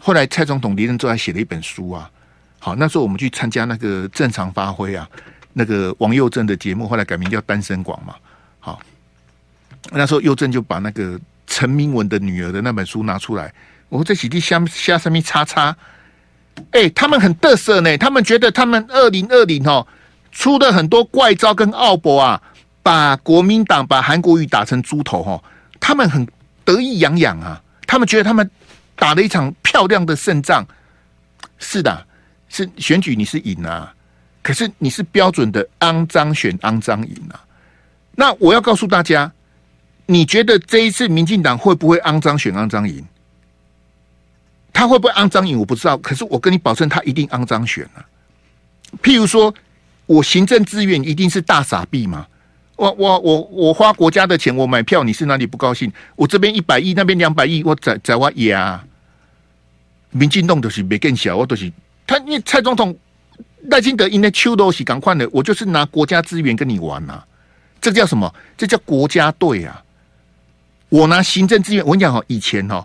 [0.00, 2.10] 后来蔡总统连任之后还写了一本书啊。
[2.58, 5.08] 好，那时候我们去参加那个正常发挥啊，
[5.54, 8.14] 那个王佑正的节目，后来改名叫单身广嘛。
[8.60, 8.80] 好，
[9.92, 13.54] 那时候佑正就把那个陈明文的女儿的那本书拿出来，
[13.88, 15.74] 我在洗地下下上面叉叉。
[16.72, 19.86] 哎，他们很得瑟呢，他们觉得他们二零二零哦
[20.30, 22.42] 出了很多怪招跟奥博啊，
[22.82, 25.42] 把国民党把韩国瑜打成猪头哈。
[25.80, 26.26] 他们很
[26.64, 27.60] 得意洋洋啊！
[27.86, 28.48] 他们觉得他们
[28.94, 30.64] 打了一场漂亮的胜仗。
[31.58, 32.06] 是的，
[32.48, 33.92] 是选举你是赢啊，
[34.42, 37.42] 可是你是标准的肮脏选肮脏赢啊。
[38.14, 39.30] 那我要告诉大家，
[40.06, 43.04] 你觉得这一次民进党会不会肮脏选肮脏赢？
[44.72, 45.58] 他会不会肮脏赢？
[45.58, 45.96] 我不知道。
[45.98, 48.06] 可是我跟你保证，他一定肮脏选啊。
[49.02, 49.52] 譬如说，
[50.06, 52.26] 我行政资源一定是大傻逼吗？
[52.82, 55.92] 我我我我花国家的钱，我买票，你是哪里不高兴？
[56.16, 58.82] 我这边一百亿，那边两百亿，我在在我压。
[60.10, 61.72] 民进党都是没更小，我都是
[62.04, 62.18] 他。
[62.18, 62.92] 因为蔡总统
[63.68, 67.26] 赖清德因为秋都是赶快的，我就是拿国家资源跟你玩呐、啊。
[67.80, 68.34] 这叫什么？
[68.56, 69.84] 这叫国家队啊！
[70.88, 72.84] 我拿行政资源，我跟你讲哈，以前哈，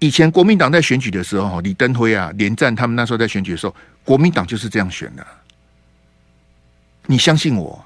[0.00, 5.24] 以前国民党在选举的时候，李登辉啊、连战他们那时候在选举的时候，国民党就是这样选的。
[7.06, 7.84] 你相信我。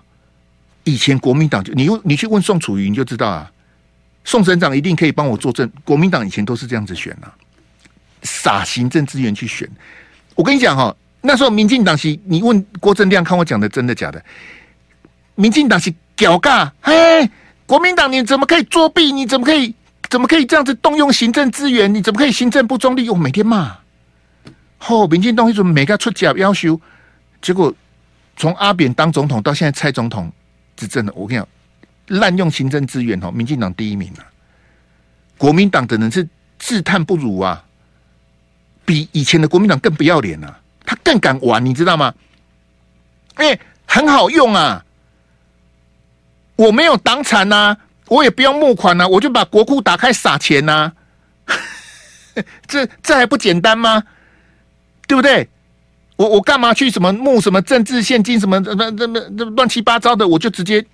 [0.84, 3.50] 以前国民党就你你去问宋楚瑜你就知道啊，
[4.22, 5.70] 宋省长一定可以帮我作证。
[5.82, 7.32] 国民党以前都是这样子选啊，
[8.22, 9.68] 撒行政资源去选。
[10.34, 14.22] 我跟你讲哈，那时候民进党是，你问郭正亮看我讲的真的假的？
[15.36, 17.28] 民进党是屌尬，嘿，
[17.66, 19.10] 国民党你怎么可以作弊？
[19.10, 19.74] 你怎么可以
[20.10, 21.92] 怎么可以这样子动用行政资源？
[21.92, 23.08] 你怎么可以行政不中立？
[23.08, 23.76] 我每天骂，
[24.78, 26.80] 后、哦、民进党一直每个出假要求，
[27.40, 27.74] 结果
[28.36, 30.30] 从阿扁当总统到现在蔡总统。
[30.76, 31.48] 执政的，我跟你讲，
[32.18, 34.26] 滥用行政资源哦，民进党第一名啊，
[35.38, 37.64] 国民党的人是自叹不如啊，
[38.84, 42.14] 比以前的国民党更不要脸啊，他更敢玩，你知道吗？
[43.34, 44.84] 哎、很好用啊，
[46.56, 47.76] 我没有党产呐，
[48.08, 50.92] 我也不用募款呐、我就把国库打开撒钱呐、
[52.68, 54.04] 这这还不简单吗？
[55.06, 55.48] 对不对？
[56.16, 59.20] 我我干嘛去什么募什么政治献金什么什么什么
[59.56, 60.26] 乱七八糟的？
[60.26, 60.84] 我就直接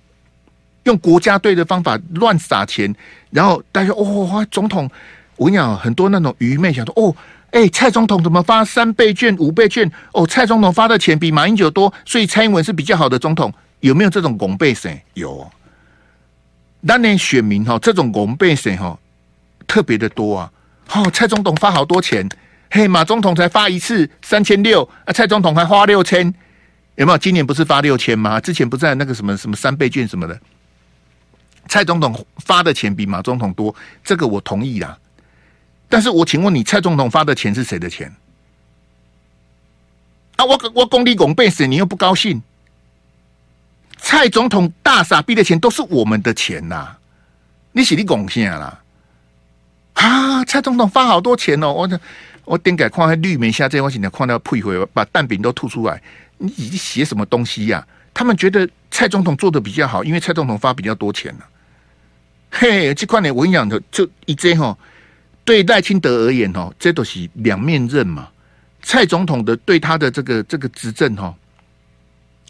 [0.83, 2.91] 用国家队的方法乱撒钱，
[3.29, 4.89] 然后大家哦，总统，
[5.35, 7.15] 我跟你讲，很多那种愚昧想说哦，
[7.51, 9.89] 哎，蔡总统怎么发三倍券、五倍券？
[10.13, 13.53] 哦，蔡总统发的钱比马英九多，所以蔡英文是比较好的总统。
[13.81, 14.99] 有没有这种拱背神？
[15.13, 15.49] 有，
[16.87, 18.97] 当年选民哈，这种拱背神哈
[19.67, 20.51] 特别的多啊。
[20.93, 22.27] 哦，蔡总统发好多钱。
[22.73, 26.33] 嘿，马总统才发一次三千六啊，蔡总统还花六千，
[26.95, 27.17] 有没有？
[27.17, 28.39] 今年不是发六千吗？
[28.39, 30.39] 之前不是在那个什么什么三倍券什么的，
[31.67, 34.97] 蔡总统发的钱比马总统多，这个我同意啦。
[35.89, 38.09] 但是我请问你，蔡总统发的钱是谁的钱？
[40.37, 42.41] 啊，我我公立拱背死，你又不高兴？
[43.97, 46.95] 蔡总统大傻逼的钱都是我们的钱呐，
[47.73, 48.79] 你是你贡献啦？
[49.95, 51.99] 啊，蔡总统发好多钱哦，我的。
[52.45, 56.01] 我点改看绿媒下这东西，你看到配回把蛋饼都吐出来，
[56.37, 57.87] 你写什么东西呀、啊？
[58.13, 61.47] 他们觉得蔡总统做的比较好，因为蔡总统发比较多钱呢、啊。
[62.51, 64.77] 嘿，这块呢，我跟你讲的，就一这哈，
[65.45, 68.27] 对赖清德而言哦，这都是两面刃嘛。
[68.81, 71.33] 蔡总统的对他的这个这个执政哈，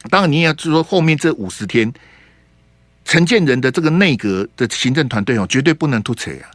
[0.10, 1.94] 当然你也要说后面这五十天，
[3.06, 6.50] 陈建仁的这个内阁的行政团队哦，绝对不能突扯啊。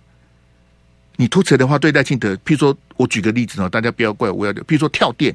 [1.17, 5.35] 你突扯的话，对赖清德，譬如说，我举个例子哦，大家不要怪我，我要譬如说跳电，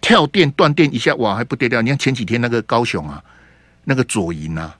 [0.00, 1.82] 跳电断电一下，哇，还不得了！
[1.82, 3.22] 你看前几天那个高雄啊，
[3.84, 4.78] 那个左营啊，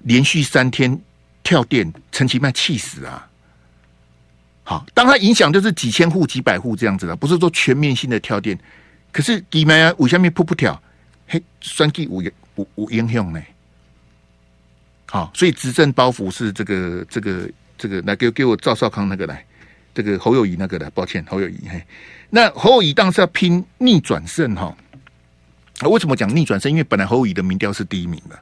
[0.00, 1.00] 连续三天
[1.42, 3.28] 跳电，陈其迈气死啊！
[4.64, 8.58] 好，当它影响就是几千户、几百户这样子的，不是说全面性的跳电。
[9.12, 10.82] 可是地面五下面噗噗跳，
[11.28, 12.20] 嘿，算计五
[12.56, 13.40] 五五影响呢？
[15.06, 19.44] 好，所以执政包袱是这个这个这个，来给给我赵少康那个来，
[19.94, 21.82] 这个侯友宜那个来，抱歉，侯友宜嘿，
[22.30, 24.76] 那侯友宜当时要拼逆转胜哈。
[25.82, 26.70] 为什么讲逆转胜？
[26.70, 28.38] 因为本来侯友宜的民调是第一名的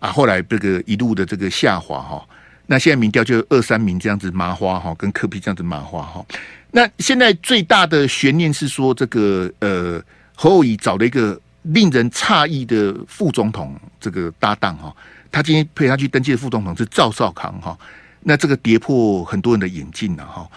[0.00, 2.26] 啊，后来这个一路的这个下滑哈。
[2.66, 6.26] 那现在民调就二三名这样子麻花哈，跟柯 P 这样子麻花哈。
[6.72, 10.02] 那现在最大的悬念是说，这个呃
[10.34, 14.94] 侯友宜找了一个令人诧异的副总统这个搭档哈。
[15.30, 17.78] 他今天陪他去登记的副总统是赵少康哈。
[18.20, 20.48] 那这个跌破很多人的眼镜了哈。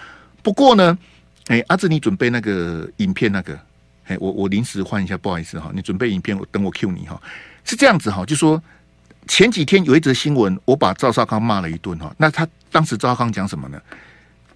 [0.42, 0.98] 不过呢，
[1.48, 3.60] 哎，阿志你准备那个影片那个，
[4.08, 7.22] 哎，我我临时换一下，不好意思哈，你准备影片，我等我 Q 你哈。
[7.64, 8.62] 是这样子哈，就说。
[9.28, 12.12] 前几天有一则新闻，我把赵少康骂了一顿哈。
[12.18, 13.80] 那他当时赵少康讲什么呢？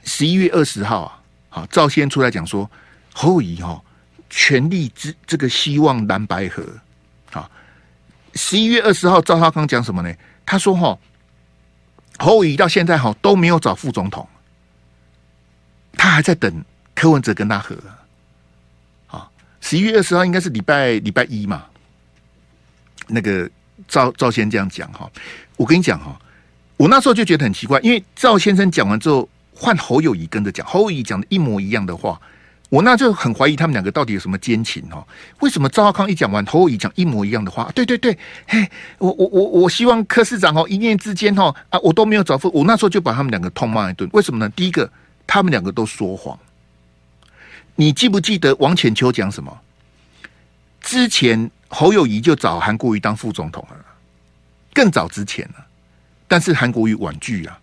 [0.04, 2.70] 十一月二十号啊，好，赵先出来讲说
[3.14, 3.80] 侯友宜哈
[4.28, 6.66] 全力之这个希望蓝白合
[7.32, 7.48] 啊。
[8.34, 10.12] 十一月二十号，赵少康讲什么呢？
[10.48, 10.98] 他说哈
[12.18, 14.28] 侯友宜到现在哈都没有找副总统，
[15.94, 17.76] 他还在等柯文哲跟他和。
[19.08, 19.30] 啊，
[19.62, 21.66] 十一月二十号应该是礼拜礼拜一嘛，
[23.08, 23.50] 那个。
[23.90, 25.08] 赵赵先生这样讲哈，
[25.58, 26.18] 我跟你讲哈，
[26.78, 32.20] 我那时候就觉得很奇怪，因为赵先生讲完之后，换侯友宜跟着讲，侯友宜讲的一模一样的话，
[32.70, 35.06] 我那就很怀疑他们两个到底有什么奸情哈？
[35.40, 37.72] 为什么赵浩康一讲完，侯友谊讲一模一样的话？
[37.76, 44.10] 对对对，嘿，我我我我希望柯市长哦，一念之间哦啊，我都没有找副，我那时候就把他们两个痛骂一顿。
[44.14, 44.50] 为什么呢？
[44.56, 44.90] 第一个，
[45.26, 46.38] 他们两个都说谎。
[47.76, 49.58] 你记不记得王浅秋讲什么？
[50.82, 51.50] 之前。
[51.68, 53.76] 侯友谊就找韩国瑜当副总统了，
[54.72, 55.66] 更早之前了，
[56.26, 57.60] 但是韩国瑜婉拒啊。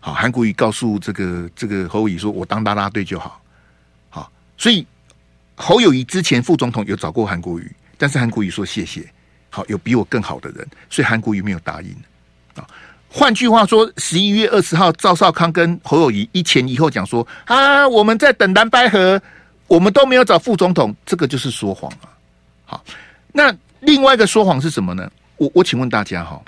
[0.00, 3.39] 好，韩国瑜告诉这个这个侯友谊说：“我当啦啦队就好。”
[4.60, 4.86] 所以
[5.54, 9.02] 侯友宜之前副总统有找过韩国瑜，但是韩国瑜说谢谢。
[9.48, 11.90] 好，有比我更好的人，所以韩国瑜没有答应。
[12.54, 12.68] 啊，
[13.08, 19.20] 换句话说，十一月二十号，赵少康跟侯友宜一前一后讲说：“啊，我们在等蓝白河，
[19.66, 22.12] 我们都没有找副总统，这个就是说谎啊。”
[22.66, 22.84] 好。
[23.32, 25.10] 那另外一个说谎是什么呢？
[25.38, 26.40] 我我请问大家哈，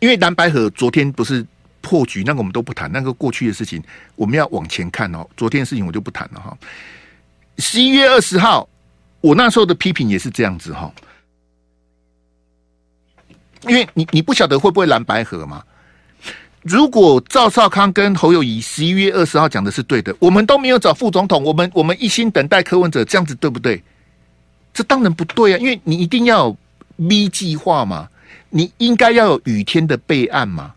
[0.00, 1.44] 因为蓝白河昨天不是
[1.86, 3.80] 破局，那个我们都不谈，那个过去的事情，
[4.16, 5.24] 我们要往前看哦。
[5.36, 6.58] 昨天的事情我就不谈了哈。
[7.58, 8.68] 十一月二十号，
[9.20, 10.92] 我那时候的批评也是这样子哈，
[13.68, 15.62] 因为你你不晓得会不会蓝白合嘛？
[16.62, 23.80] 如果赵少康跟侯友宜十一月二十号讲的是对的，我们都没有找副总统，我们我们一心等待柯文哲，这样子对不对？
[24.74, 26.56] 这当然不对啊，因为你一定要有
[26.96, 28.08] V 计划嘛，
[28.50, 30.74] 你应该要有雨天的备案嘛，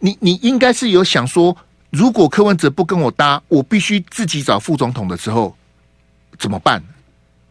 [0.00, 1.56] 你你应该是有想说，
[1.90, 5.56] 如果柯文哲不跟我搭，我必须自己找副总统的时候
[6.38, 6.82] 怎么办？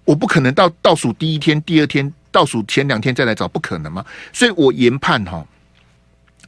[0.06, 4.06] 我不可能到倒数第一天、第二天、倒数前两天再来找，不可能吗。
[4.32, 5.46] 所以我研判哈，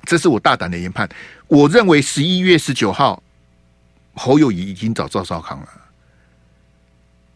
[0.05, 1.09] 这是我大胆的研判，
[1.47, 3.21] 我认为十一月十九号
[4.13, 5.67] 侯友谊已经找赵少康了。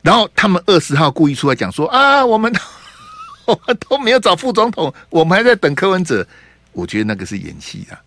[0.01, 2.53] 然后他们二十号故意出来讲说啊，我们
[3.45, 6.25] 我们都没有找副总统，我们还在等柯文哲。
[6.71, 7.99] 我觉得那个是演戏啊，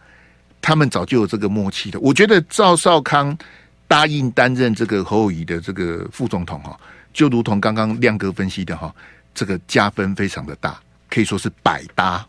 [0.66, 2.00] 他们早就有这个默契的。
[2.00, 3.38] 我觉得赵少康
[3.87, 6.76] 答应担任这个侯友宜的这个副总统哈，
[7.12, 8.92] 就如同刚刚亮哥分析的哈，
[9.33, 10.76] 这个加分非常的大，
[11.09, 12.26] 可以说是百搭。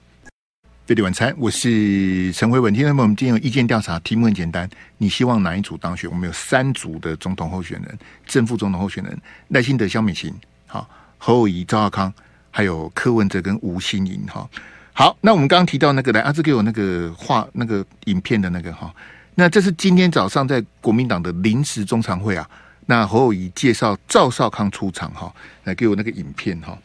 [0.85, 2.71] 飞碟晚餐，我是陈慧文。
[2.71, 4.69] 听众朋友们，今天有意见调查，题目很简单，
[4.99, 6.07] 你希望哪一组当选？
[6.07, 7.97] 我们有三组的总统候选人，
[8.27, 10.31] 正副总统候选人赖清德、萧美琴，
[10.67, 12.13] 好，侯友宜、赵少康，
[12.51, 14.47] 还有柯文哲跟吴欣盈，哈。
[14.99, 18.91] 好，那我们刚刚提到那个来，阿志给我那个画那个影片的那个哈，
[19.35, 22.49] 那这是今天早上在国民党的临时中常会啊，
[22.87, 25.31] 那侯友宜介绍赵少康出场哈，
[25.65, 26.75] 来给我那个影片哈，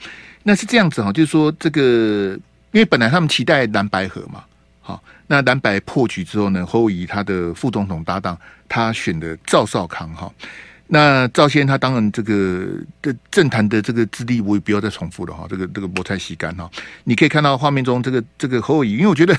[0.42, 2.38] 那是这样子哈，就是说这个。
[2.72, 4.42] 因为本来他们期待蓝白合嘛，
[4.81, 8.35] 好，那蓝白破局之后呢，侯友宜他的副总统搭档，
[8.66, 10.33] 他选的赵少康哈，
[10.94, 12.68] 那赵先他当然这个
[13.00, 16.70] 的政坛的这个资历，我也不要再重复了哈，这个这个菠菜洗干哈，
[17.05, 19.35] 你可以看到画面中这个这个侯友宜，因为我觉得，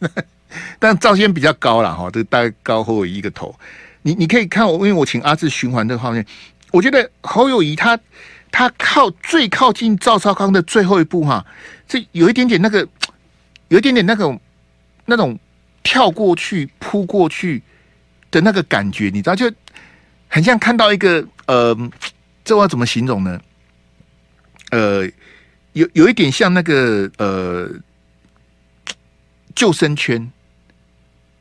[0.80, 3.54] 但赵先比较高了哈，这个大概高侯友宜一个头，
[4.02, 6.26] 你你可以看我，因为我请阿志循环这个画面，
[6.72, 7.98] 我觉得侯友宜他。
[8.50, 11.44] 他靠最靠近赵少康的最后一步哈，
[11.86, 12.78] 这有一点点那个，
[13.68, 14.40] 有一点点那种
[15.04, 15.38] 那种
[15.82, 17.62] 跳过去扑过去
[18.30, 19.52] 的那个感觉，你知道，就
[20.28, 21.76] 很像看到一个呃，
[22.44, 23.40] 这我怎么形容呢？
[24.70, 25.04] 呃，
[25.72, 27.70] 有有一点像那个呃
[29.54, 30.30] 救生圈，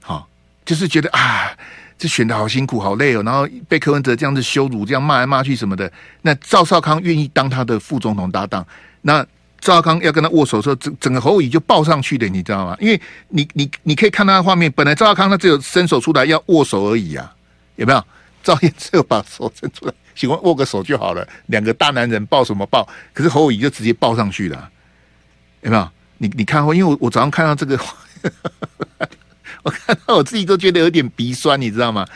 [0.02, 0.28] 好，
[0.66, 1.52] 就是觉得啊，
[1.98, 3.22] 这选的好辛苦，好累哦。
[3.24, 5.92] 然后被柯文哲这样子羞辱，这样骂来骂去什么的。
[6.22, 8.66] 那赵少康愿意当他的副总统搭档，
[9.02, 9.22] 那
[9.60, 12.78] 赵少康要跟他握手时候，整整个侯友宜就抱上去的，你知道吗？
[12.80, 17.36] 因为你你你可以看他的画面，本来赵少康他只有伸手出来要握手而已啊，
[17.76, 18.02] 有没有？
[18.44, 21.28] 赵燕只有把手伸出来，喜欢握个手就好了。
[21.48, 22.88] 两个大男人抱什么抱？
[23.14, 24.70] 可是侯友宜就直接抱上去了，
[25.62, 25.90] 有没有？
[26.18, 27.80] 你你看，因为我我早上看到这个。
[29.64, 32.08] 我看到我自己都觉得有点鼻酸，你知道吗？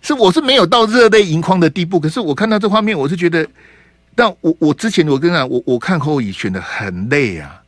[0.00, 3.46] 是我是没有到热泪盈眶的地步，可是我看到这画面，我是觉得，
[4.14, 7.62] 但我我之前我跟你讲，我我看侯友宜选的很累啊。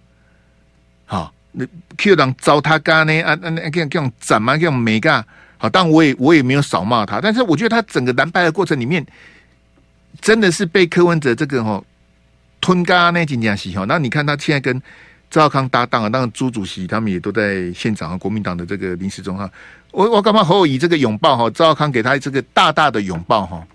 [1.04, 1.66] 好，那
[1.96, 3.20] Q 党糟蹋干呢？
[3.22, 5.24] 啊，啊那这样这样怎么这样没干？
[5.58, 9.04] 好，但我也我也没有少骂他，但是我觉得他整个蓝白的过程里面，
[10.20, 11.82] 真的是被柯文哲这个哈
[12.60, 13.84] 吞咖那几件事哈。
[13.86, 14.82] 那你看他现在跟。
[15.28, 18.16] 赵康搭档啊，当然朱主席他们也都在现场啊。
[18.16, 19.50] 国民党的这个临时中哈，
[19.90, 21.50] 我我干嘛侯友宜这个拥抱哈？
[21.50, 23.66] 赵康给他这个大大的拥抱哈。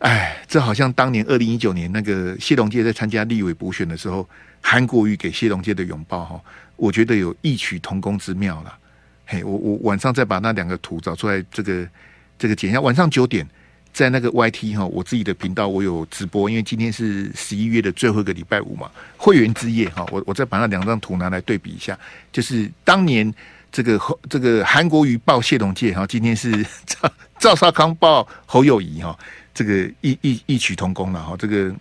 [0.00, 4.28] 哎，这好像当年二零一九年那个谢龙介在参加立委补选的时候，
[4.60, 6.40] 韩国瑜给谢龙介的拥抱哈，
[6.74, 8.76] 我觉得有异曲同工之妙了。
[9.30, 11.86] 嘿，我我晚上再把那两个图找出来，这个
[12.38, 13.46] 这个剪一下，晚上九点。
[13.90, 21.98] 在那个 YT 哈，我自己的频道我有直播，因为今天是十一月的最后一个礼拜五嘛，会员之夜哈，我我再把那两张图拿来对比一下，
[22.30, 23.34] 就是当年
[23.72, 29.18] 这个这个韩国瑜报谢龙介哈，今天是赵赵少康报侯友谊哈，
[29.52, 31.74] 这个异异异曲同工了哈，这个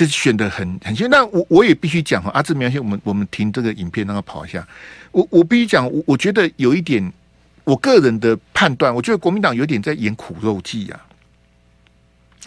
[0.00, 1.10] 这选的很很像。
[1.10, 4.66] 那我我也必须讲哈，阿志苗先，我们我们停这个影片让他跑一下，
[5.12, 7.12] 我我必须讲，我我觉得有一点，
[7.64, 11.00] 我个人的判断，我觉得国民党有点在演苦肉计啊。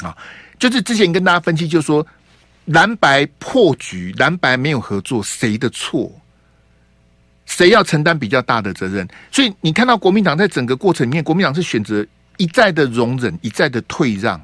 [0.01, 0.17] 啊，
[0.57, 2.03] 就是之前跟大家分析，就是说
[2.65, 6.11] 蓝白破局，蓝白没有合作，谁的错？
[7.45, 9.07] 谁要承担比较大的责任？
[9.31, 12.03] 所以你看到国民党在整个过程里面，国民党是选择
[12.37, 14.41] 一再的容忍，一再的退让。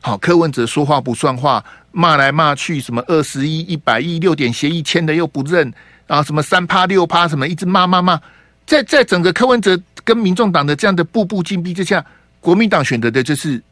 [0.00, 1.64] 好，柯文哲说话不算话，
[1.98, 5.72] 骂来骂去，什么二十亿、一百亿、六点协议签的又不认
[6.06, 8.20] 啊，什么三趴六趴，什么一直骂骂骂，
[8.66, 12.04] 在在整个柯文哲跟民众党的这样的步步紧逼之下，
[12.40, 13.62] 国民党选择的就是。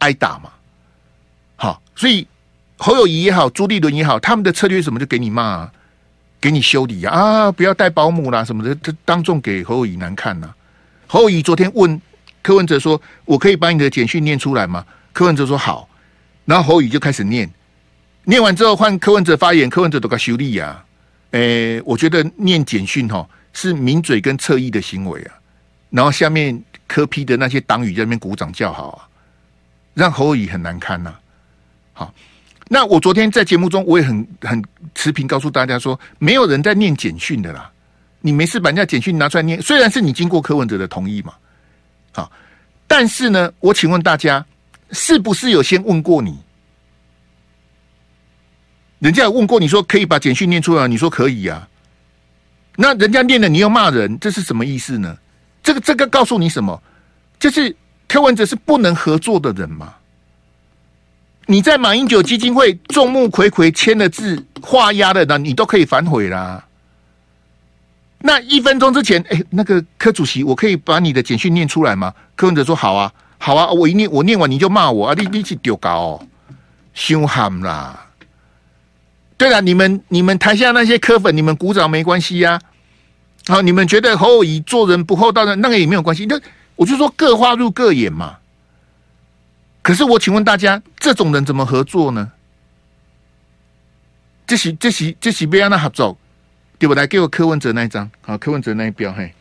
[0.00, 0.50] 挨打嘛，
[1.54, 2.26] 好，所以
[2.76, 4.98] 侯友谊也好，朱立伦也好，他们的策略什么？
[4.98, 5.72] 就给你骂啊，
[6.40, 10.52] 给你修理啊，不要带保姆啦什么的，这当众给侯友谊难看呐、
[11.06, 11.98] 侯友谊昨天问
[12.42, 14.84] 柯文哲说：“我可以把你的简讯念出来吗？”
[15.14, 15.88] 柯文哲说：“好。”
[16.44, 17.50] 然后侯宇就开始念，
[18.24, 20.84] 念完之后换柯文哲发言，柯文哲都该修理啊。
[21.30, 25.34] 诶，我觉得念简讯哈是抿嘴跟侧翼的行为啊。
[25.90, 29.08] 然后下面柯批的那些党羽在那边鼓掌叫好啊。
[29.94, 31.14] 让侯宇很难堪呐、
[31.92, 32.12] 好，
[32.66, 34.60] 那我昨天在节目中，我也很很
[34.92, 37.70] 持平告诉大家说，没有人在念简讯的啦。
[38.20, 41.32] 你没事把人家简讯拿出来念，虽然是你经过柯文哲的同意嘛，
[42.10, 42.32] 好，
[42.88, 44.44] 但是呢，我请问大家，
[44.94, 46.38] 是不是有先问过你？
[49.00, 51.68] 人家有问过你说可以把简讯念出来，你说可以呀、啊？
[52.76, 55.18] 那人家念了，你又骂人，这是什么意思呢？
[55.62, 56.82] 这个这个告诉你什么？
[57.38, 57.76] 就是。
[58.06, 59.94] 柯文哲是不能合作的人嘛？
[61.46, 66.64] 你在马英九基金会众目睽睽签了字画押的，那你都可以反悔啦。
[68.18, 72.14] 那一分钟之前，哎，那个柯主席，我可以把你的简讯念出来吗？
[72.36, 73.12] 柯文哲说：“好啊，
[73.44, 75.14] 好啊，我一念，我念完你就骂我啊！
[75.18, 76.26] 你你去丢高哦，
[76.94, 78.06] 凶悍啦！
[79.36, 82.58] 对了，你们你们台下那些科粉，你们鼓掌没关系呀。
[83.46, 86.24] 好，你们觉得侯友宜做人不厚道的，那个也没有关系。
[86.24, 86.40] 那
[86.74, 88.38] 我就说各花入各眼嘛。
[89.82, 92.32] 可是我请问大家，这种人怎么合作呢？
[94.46, 96.16] 这是这是这是不要那合作，
[96.78, 96.94] 对不？
[96.94, 99.34] 来给我柯文哲那一张，好，柯文哲那一标，嘿，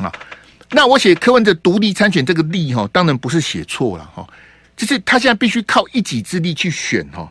[0.00, 0.12] 啊，
[0.70, 4.26] 那我写柯文哲独立参选这个力哈，当然不是写错了哈，
[4.76, 7.30] 就是他现在必须靠一己之力去选哈。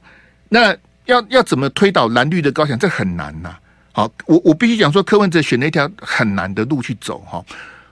[0.49, 2.77] 那要要怎么推倒蓝绿的高墙？
[2.79, 3.55] 这很难呐。
[3.91, 7.43] 好，我我必须讲说，柯文哲选了一条很难的路去走哈。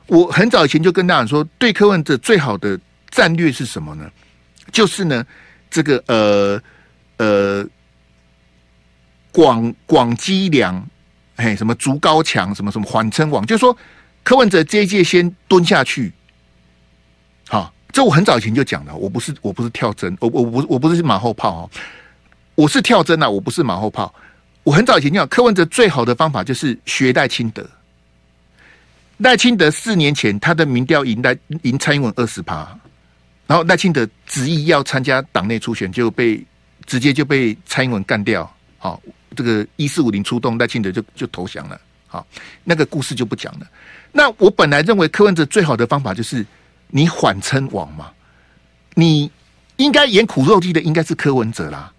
[0.08, 4.10] 我很早以前就跟大家说，对柯文哲最好的战略是什么呢？
[4.72, 5.26] 就是呢，
[5.70, 6.62] 这个呃
[7.18, 7.66] 呃
[9.32, 10.86] 广广积粮，
[11.36, 13.76] 哎，什么筑高墙，什么什么缓称王，就说
[14.24, 16.12] 柯文哲这一届先蹲下去。
[17.50, 21.70] 好，这我很早以前就讲了，我不是我不是跳针，我我不我不是马后炮哦，
[22.56, 24.14] 我是跳针啊，我不是马后炮。
[24.64, 27.70] 我很早以前讲，柯文哲最好的方法就是学赖清德。
[29.18, 32.80] 赖清德四年前他的民调赢赖赢蔡英文二十趴，
[33.46, 36.42] 然后赖清德执意要参加党内初选，就被
[36.86, 38.50] 直接就被蔡英文干掉。
[38.78, 39.02] 好，
[39.36, 41.80] 这个一四五零出动，赖清德就就投降了。
[42.08, 42.26] 好，
[42.64, 43.68] 那个故事就不讲了。
[44.16, 46.46] 那我本来认为柯文哲最好的方法就是
[46.90, 48.12] 你缓称王嘛，
[48.94, 49.30] 你
[49.78, 51.92] 应该演苦肉计的应该是柯文哲啦，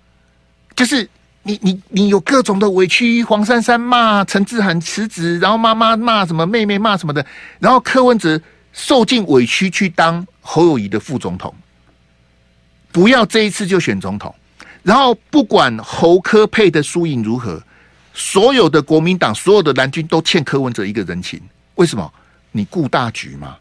[0.77, 1.11] 就是
[1.43, 7.27] 你你你有各种的委屈，黄珊珊骂陈志涵辞职，然后妈妈骂什么，妹妹骂什么的，
[7.59, 8.41] 然后柯文哲
[8.73, 11.53] 受尽委屈去当侯友宜的副总统，
[12.93, 14.33] 不要这一次就选总统，
[14.85, 17.61] 然后不管侯科配的输赢如何，
[18.15, 21.41] 所有的国民党所有的蓝军都欠柯文哲一个人情。
[21.77, 22.13] 为什么？
[22.57, 23.57] 你顾大局嘛，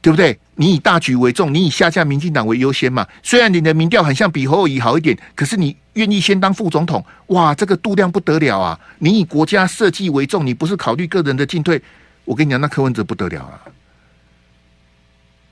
[0.00, 0.38] 对不对？
[0.54, 3.04] 你以大局为重，你以下架民进党为优先嘛。
[3.22, 8.78] 虽然你的民调很像比侯友宜好一点，可是你愿意先当副总统，哇，这个度量不得了啊！
[8.98, 11.82] 你以国家设计为重，你不是考虑个人的进退。
[12.24, 13.60] 我跟你讲，那柯文哲不得了啊！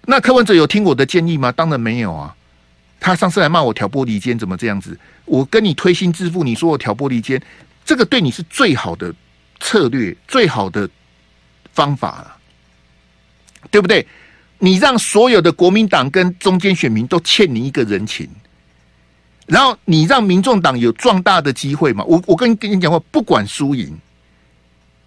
[0.02, 1.50] 那柯文哲有听我的建议吗？
[1.50, 2.36] 当然没有啊！
[3.00, 4.96] 他上次来骂我挑拨离间，怎么这样子？
[5.24, 7.42] 我跟你推心置腹，你说我挑拨离间，
[7.84, 9.12] 这个对你是最好的
[9.58, 10.88] 策略，最好的。
[11.78, 12.36] 方法了，
[13.70, 14.04] 对不对？
[14.58, 18.28] 你让所有的国民党跟中间选民都欠你一个人情，
[19.46, 22.02] 然后你让民众党有壮大的机会嘛？
[22.02, 23.96] 我我跟跟你讲过，不管输赢，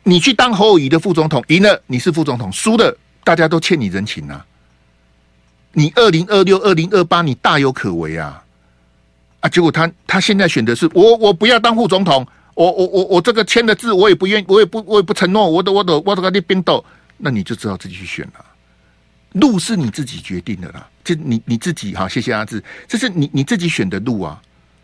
[0.03, 4.45] 你去当侯友宜的副总统，赢了你是副总统，输了大家都欠你人情啊！
[5.73, 8.41] 你二零二六、二零二八，你大有可为啊！
[9.41, 12.25] 啊，结果他他现在选的是我，我不要当副总统。
[12.61, 16.85] 我我我我这个签的字，我也不愿，我也不我也不承诺，我都我都我都跟你拼斗，
[17.17, 18.45] 那你就知道自己去选了。
[19.31, 24.39] 路是你自己决定的啦，就你你自己哈，谢谢阿志，这是你你自己选的路啊。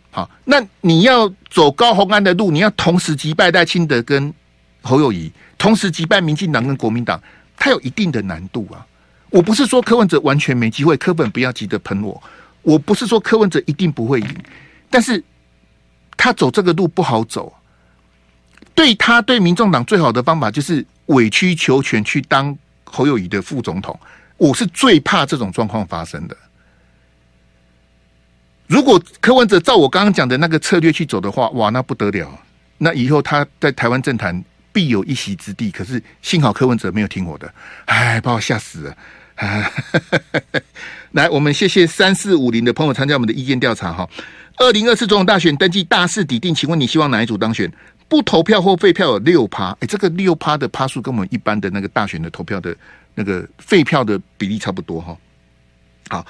[0.09, 4.33] 好，那你要走高虹安的路，你要同时击败戴清德跟
[4.81, 7.21] 侯友谊，同时击败民进党跟国民党，
[7.55, 8.83] 它有一定的难度啊。
[9.29, 12.19] 我不是说柯文哲完全没机会，柯本不要急着喷我。
[12.63, 14.35] 我不是说柯文哲一定不会赢，
[14.89, 15.23] 但是。
[16.19, 17.53] 他走这个路不好走，
[18.77, 23.99] 对他对民众党最好的方法就是委曲求全去当侯友宜的副总统。
[24.37, 26.37] 我是最怕这种状况发生的。
[28.67, 32.39] 如果柯文哲照我刚刚讲的那个策略去走的话，哇，那不得了！
[32.77, 35.71] 那以后他在台湾政坛必有一席之地。
[35.71, 37.51] 可是幸好柯文哲没有听我的，
[37.85, 38.97] 哎，把我吓死了。
[41.13, 44.07] 来，我们谢谢三四五零的朋友参加我们的意见调查哈。
[44.57, 47.71] 二零二四总统大选登记大势已定，请问你希望哪一组当选？
[48.07, 52.75] 不投票或废票有六趴，哎，这个六趴的趴数跟我们一般的那个大选的投票的
[53.15, 55.17] 那个废票的比例差不多哈。
[56.09, 56.25] 好，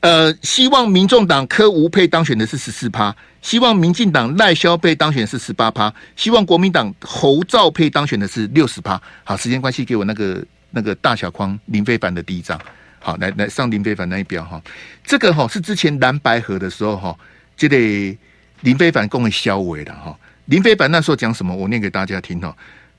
[0.00, 9.00] 呃，希望民众党柯吴佩当选的是十四趴，希望民进党赖萧配当选是十八趴，希望国民党侯兆配当选的是六十趴。
[9.24, 12.60] 好，时间关系，给我那个那个大小框林飞凡的第一张。
[12.98, 14.62] 好，来来上林飞凡那一表哈，
[15.04, 17.16] 这个哈是之前蓝白合的时候哈。
[17.58, 18.16] 就得
[18.60, 20.16] 林飞凡跟我销毁了哈，
[20.48, 21.54] 林飞凡那时候讲什么？
[21.54, 22.54] 我念给大家听哈。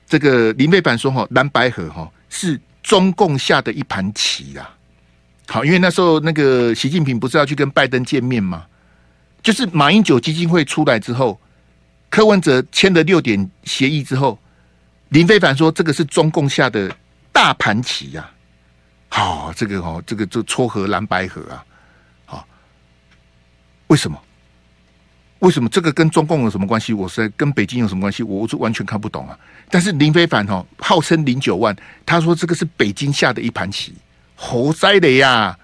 [0.06, 4.76] 这个林飞凡说哈，蓝白合哈是中共下的一盘棋啊。
[5.46, 8.66] 好，因为那时候那个习近平不是要去跟拜登见面吗？
[9.42, 11.40] 就是马英九基金会出来之后，
[12.08, 14.38] 柯文哲签了六点协议之后，
[15.08, 16.94] 林飞凡说这个是中共下的
[17.32, 18.30] 大盘棋呀。
[19.08, 21.64] 好，这个哦，这个就撮合蓝白合啊。
[22.26, 22.46] 好，
[23.88, 24.16] 为什么？
[25.40, 26.92] 为什么这个跟中共有什么关系？
[26.92, 28.22] 我是跟北京有什么关系？
[28.22, 29.38] 我是完全看不懂啊！
[29.70, 31.74] 但是林非凡哈号称零九万，
[32.04, 33.94] 他说这个是北京下的一盘棋，
[34.34, 35.58] 猴塞的呀！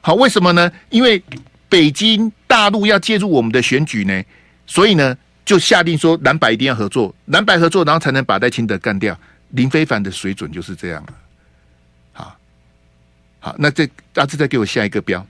[0.00, 0.72] 好，为什么呢？
[0.88, 1.22] 因为
[1.68, 4.22] 北京大陆要介入我们的选举呢，
[4.66, 5.14] 所以呢
[5.44, 9.16] 就下定说蓝白一定要合作，蓝白合作，然后才能把戴清德干掉。
[9.50, 11.14] 林非凡的水准就是这样了。
[12.12, 12.36] 好，
[13.40, 15.26] 好，那这大致再给我下一个标，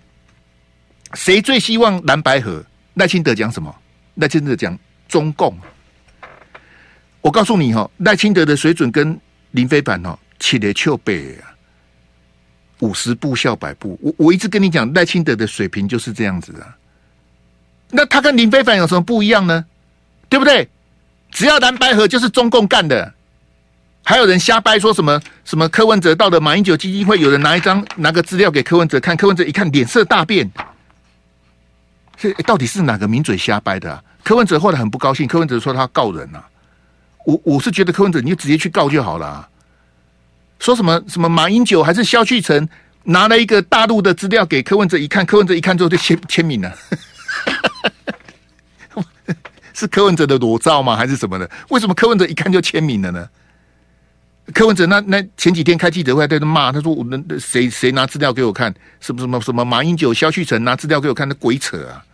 [1.14, 2.64] 谁最希望蓝白合？
[3.00, 3.74] 赖清德讲什么？
[4.16, 4.78] 赖清德讲
[5.08, 5.56] 中共。
[7.22, 9.18] 我告诉你哈，赖清德的水准跟
[9.52, 11.48] 林飞凡哦，起得丘背啊，
[12.80, 13.98] 五十步笑百步。
[14.02, 16.76] 我我一直跟你讲，赖清德的水平就是这样子啊。
[17.90, 19.64] 那他跟林飞凡有什么不一样呢？
[20.28, 20.68] 对不对？
[21.30, 23.14] 只要蓝白合就是中共干的。
[24.04, 30.50] 还有人瞎掰说什么什么柯文哲到了马英九基金会，有人拿一张拿个资料给柯文哲看，柯文哲一看脸色大变。
[32.20, 34.04] 这到底是哪个名嘴瞎掰的啊？
[34.22, 36.46] 柯文哲后来很不高兴，柯文哲说他告人啊。
[37.24, 39.48] 我我是觉得柯文哲你就直接去告就好了啊。
[40.58, 42.68] 说什么什么马英九还是萧旭成
[43.04, 46.76] 拿了一个大陆的资料给柯文哲一看，柯文哲一看之后就签签名了。
[49.72, 50.94] 是柯文哲的裸照吗？
[50.94, 51.50] 还是什么的？
[51.70, 53.26] 为什么柯文哲一看就签名了呢？
[54.52, 58.74] 柯文哲那那前几天开记者会在那骂，他说我那谁谁拿资料给我看？
[59.00, 62.04] 什么什么什么马英九、萧旭成拿资料给我看，那鬼扯啊！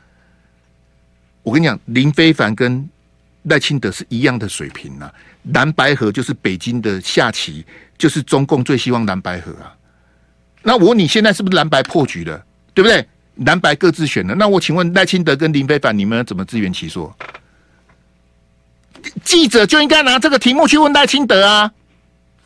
[1.47, 2.91] 我跟你讲，林非凡跟
[3.45, 5.09] 赖清德是一样的水平啊。
[5.53, 7.65] 蓝白河就是北京的下棋，
[7.97, 9.73] 就是中共最希望蓝白河啊。
[10.65, 12.45] 那我问你现在是不是蓝白破局了？
[12.75, 13.07] 对不对？
[13.45, 14.35] 蓝白各自选了。
[14.35, 17.17] 那我请问赖清德跟林非凡，你们怎么自圆其说？
[19.23, 21.71] 记者就应该拿这个题目去问赖清德啊。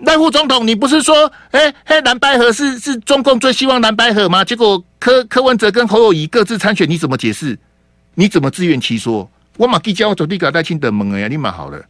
[0.01, 4.45] 赖副总统，你不是说，哎哎，蓝白河是是中共最希望蓝白河吗？
[4.45, 7.59] 结果柯柯文哲跟侯友谊各自参选，你怎么解释？
[8.15, 9.31] 你怎么自圆其说？
[9.57, 11.85] 我马基交走地搞赖清德门了呀，你蛮好了。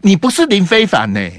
[0.00, 1.30] 你不是林非凡呢？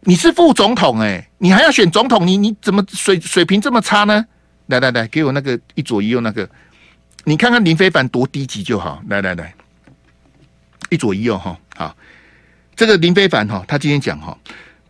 [0.00, 2.26] 你是副总统哎，你还要选总统？
[2.26, 4.24] 你你怎么水水平这么差呢？
[4.66, 6.48] 来来来，给我那个一左一右那个，
[7.24, 9.02] 你看看林非凡多低级就好。
[9.08, 9.54] 来来来，
[10.90, 11.96] 一左一右哈，好。
[12.76, 14.36] 这个林非凡哈，他今天讲哈，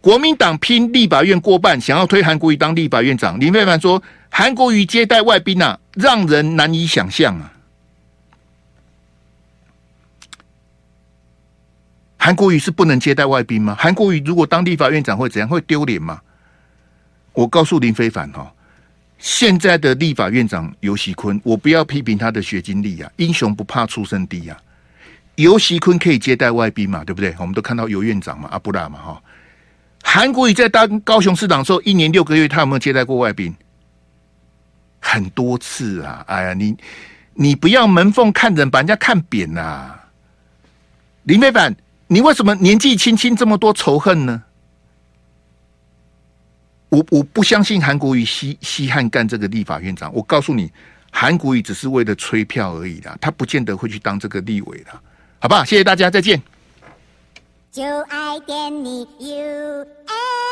[0.04, 3.40] 国民党拼立法院过半，想要推韩国瑜当立法院长。
[3.40, 7.50] 林飞凡说，韩国瑜接待外宾啊，让人难以想象啊。
[12.18, 13.74] 韩国瑜是不能接待外宾吗？
[13.80, 15.48] 韩国瑜如果当立法院长会怎样？
[15.48, 16.20] 会丢脸吗？
[17.32, 18.52] 我告诉林飞凡哈，
[19.18, 24.60] 现在的立法院长游锡堃，我不要批评他的学经历啊，英雄不怕出身低啊。
[25.36, 27.02] 游锡堃可以接待外宾嘛？
[27.04, 27.34] 对不对？
[27.38, 29.22] 我们都看到游院长嘛，阿布拉嘛，哈。
[30.06, 33.52] 韩国瑜在当高雄市长的时候，一年六个月，他有没有接待过外宾？
[35.00, 36.22] 很多次啊！
[36.28, 36.76] 哎呀，你
[37.34, 40.08] 你不要门缝看人，把人家看扁呐、啊！
[41.24, 41.74] 林飞帆，
[42.06, 44.42] 你为什么年纪轻轻这么多仇恨呢？
[46.90, 50.12] 我我不相信韩国瑜稀稀罕干这个立法院长。
[50.14, 50.70] 我告诉你，
[51.10, 54.92] 韩国瑜只是为了催票而已啦，他不见得会去当这个立委的。
[55.40, 55.64] 好不好？
[55.64, 56.40] 谢谢大家，再见。
[57.74, 60.43] 就爱点你 UFO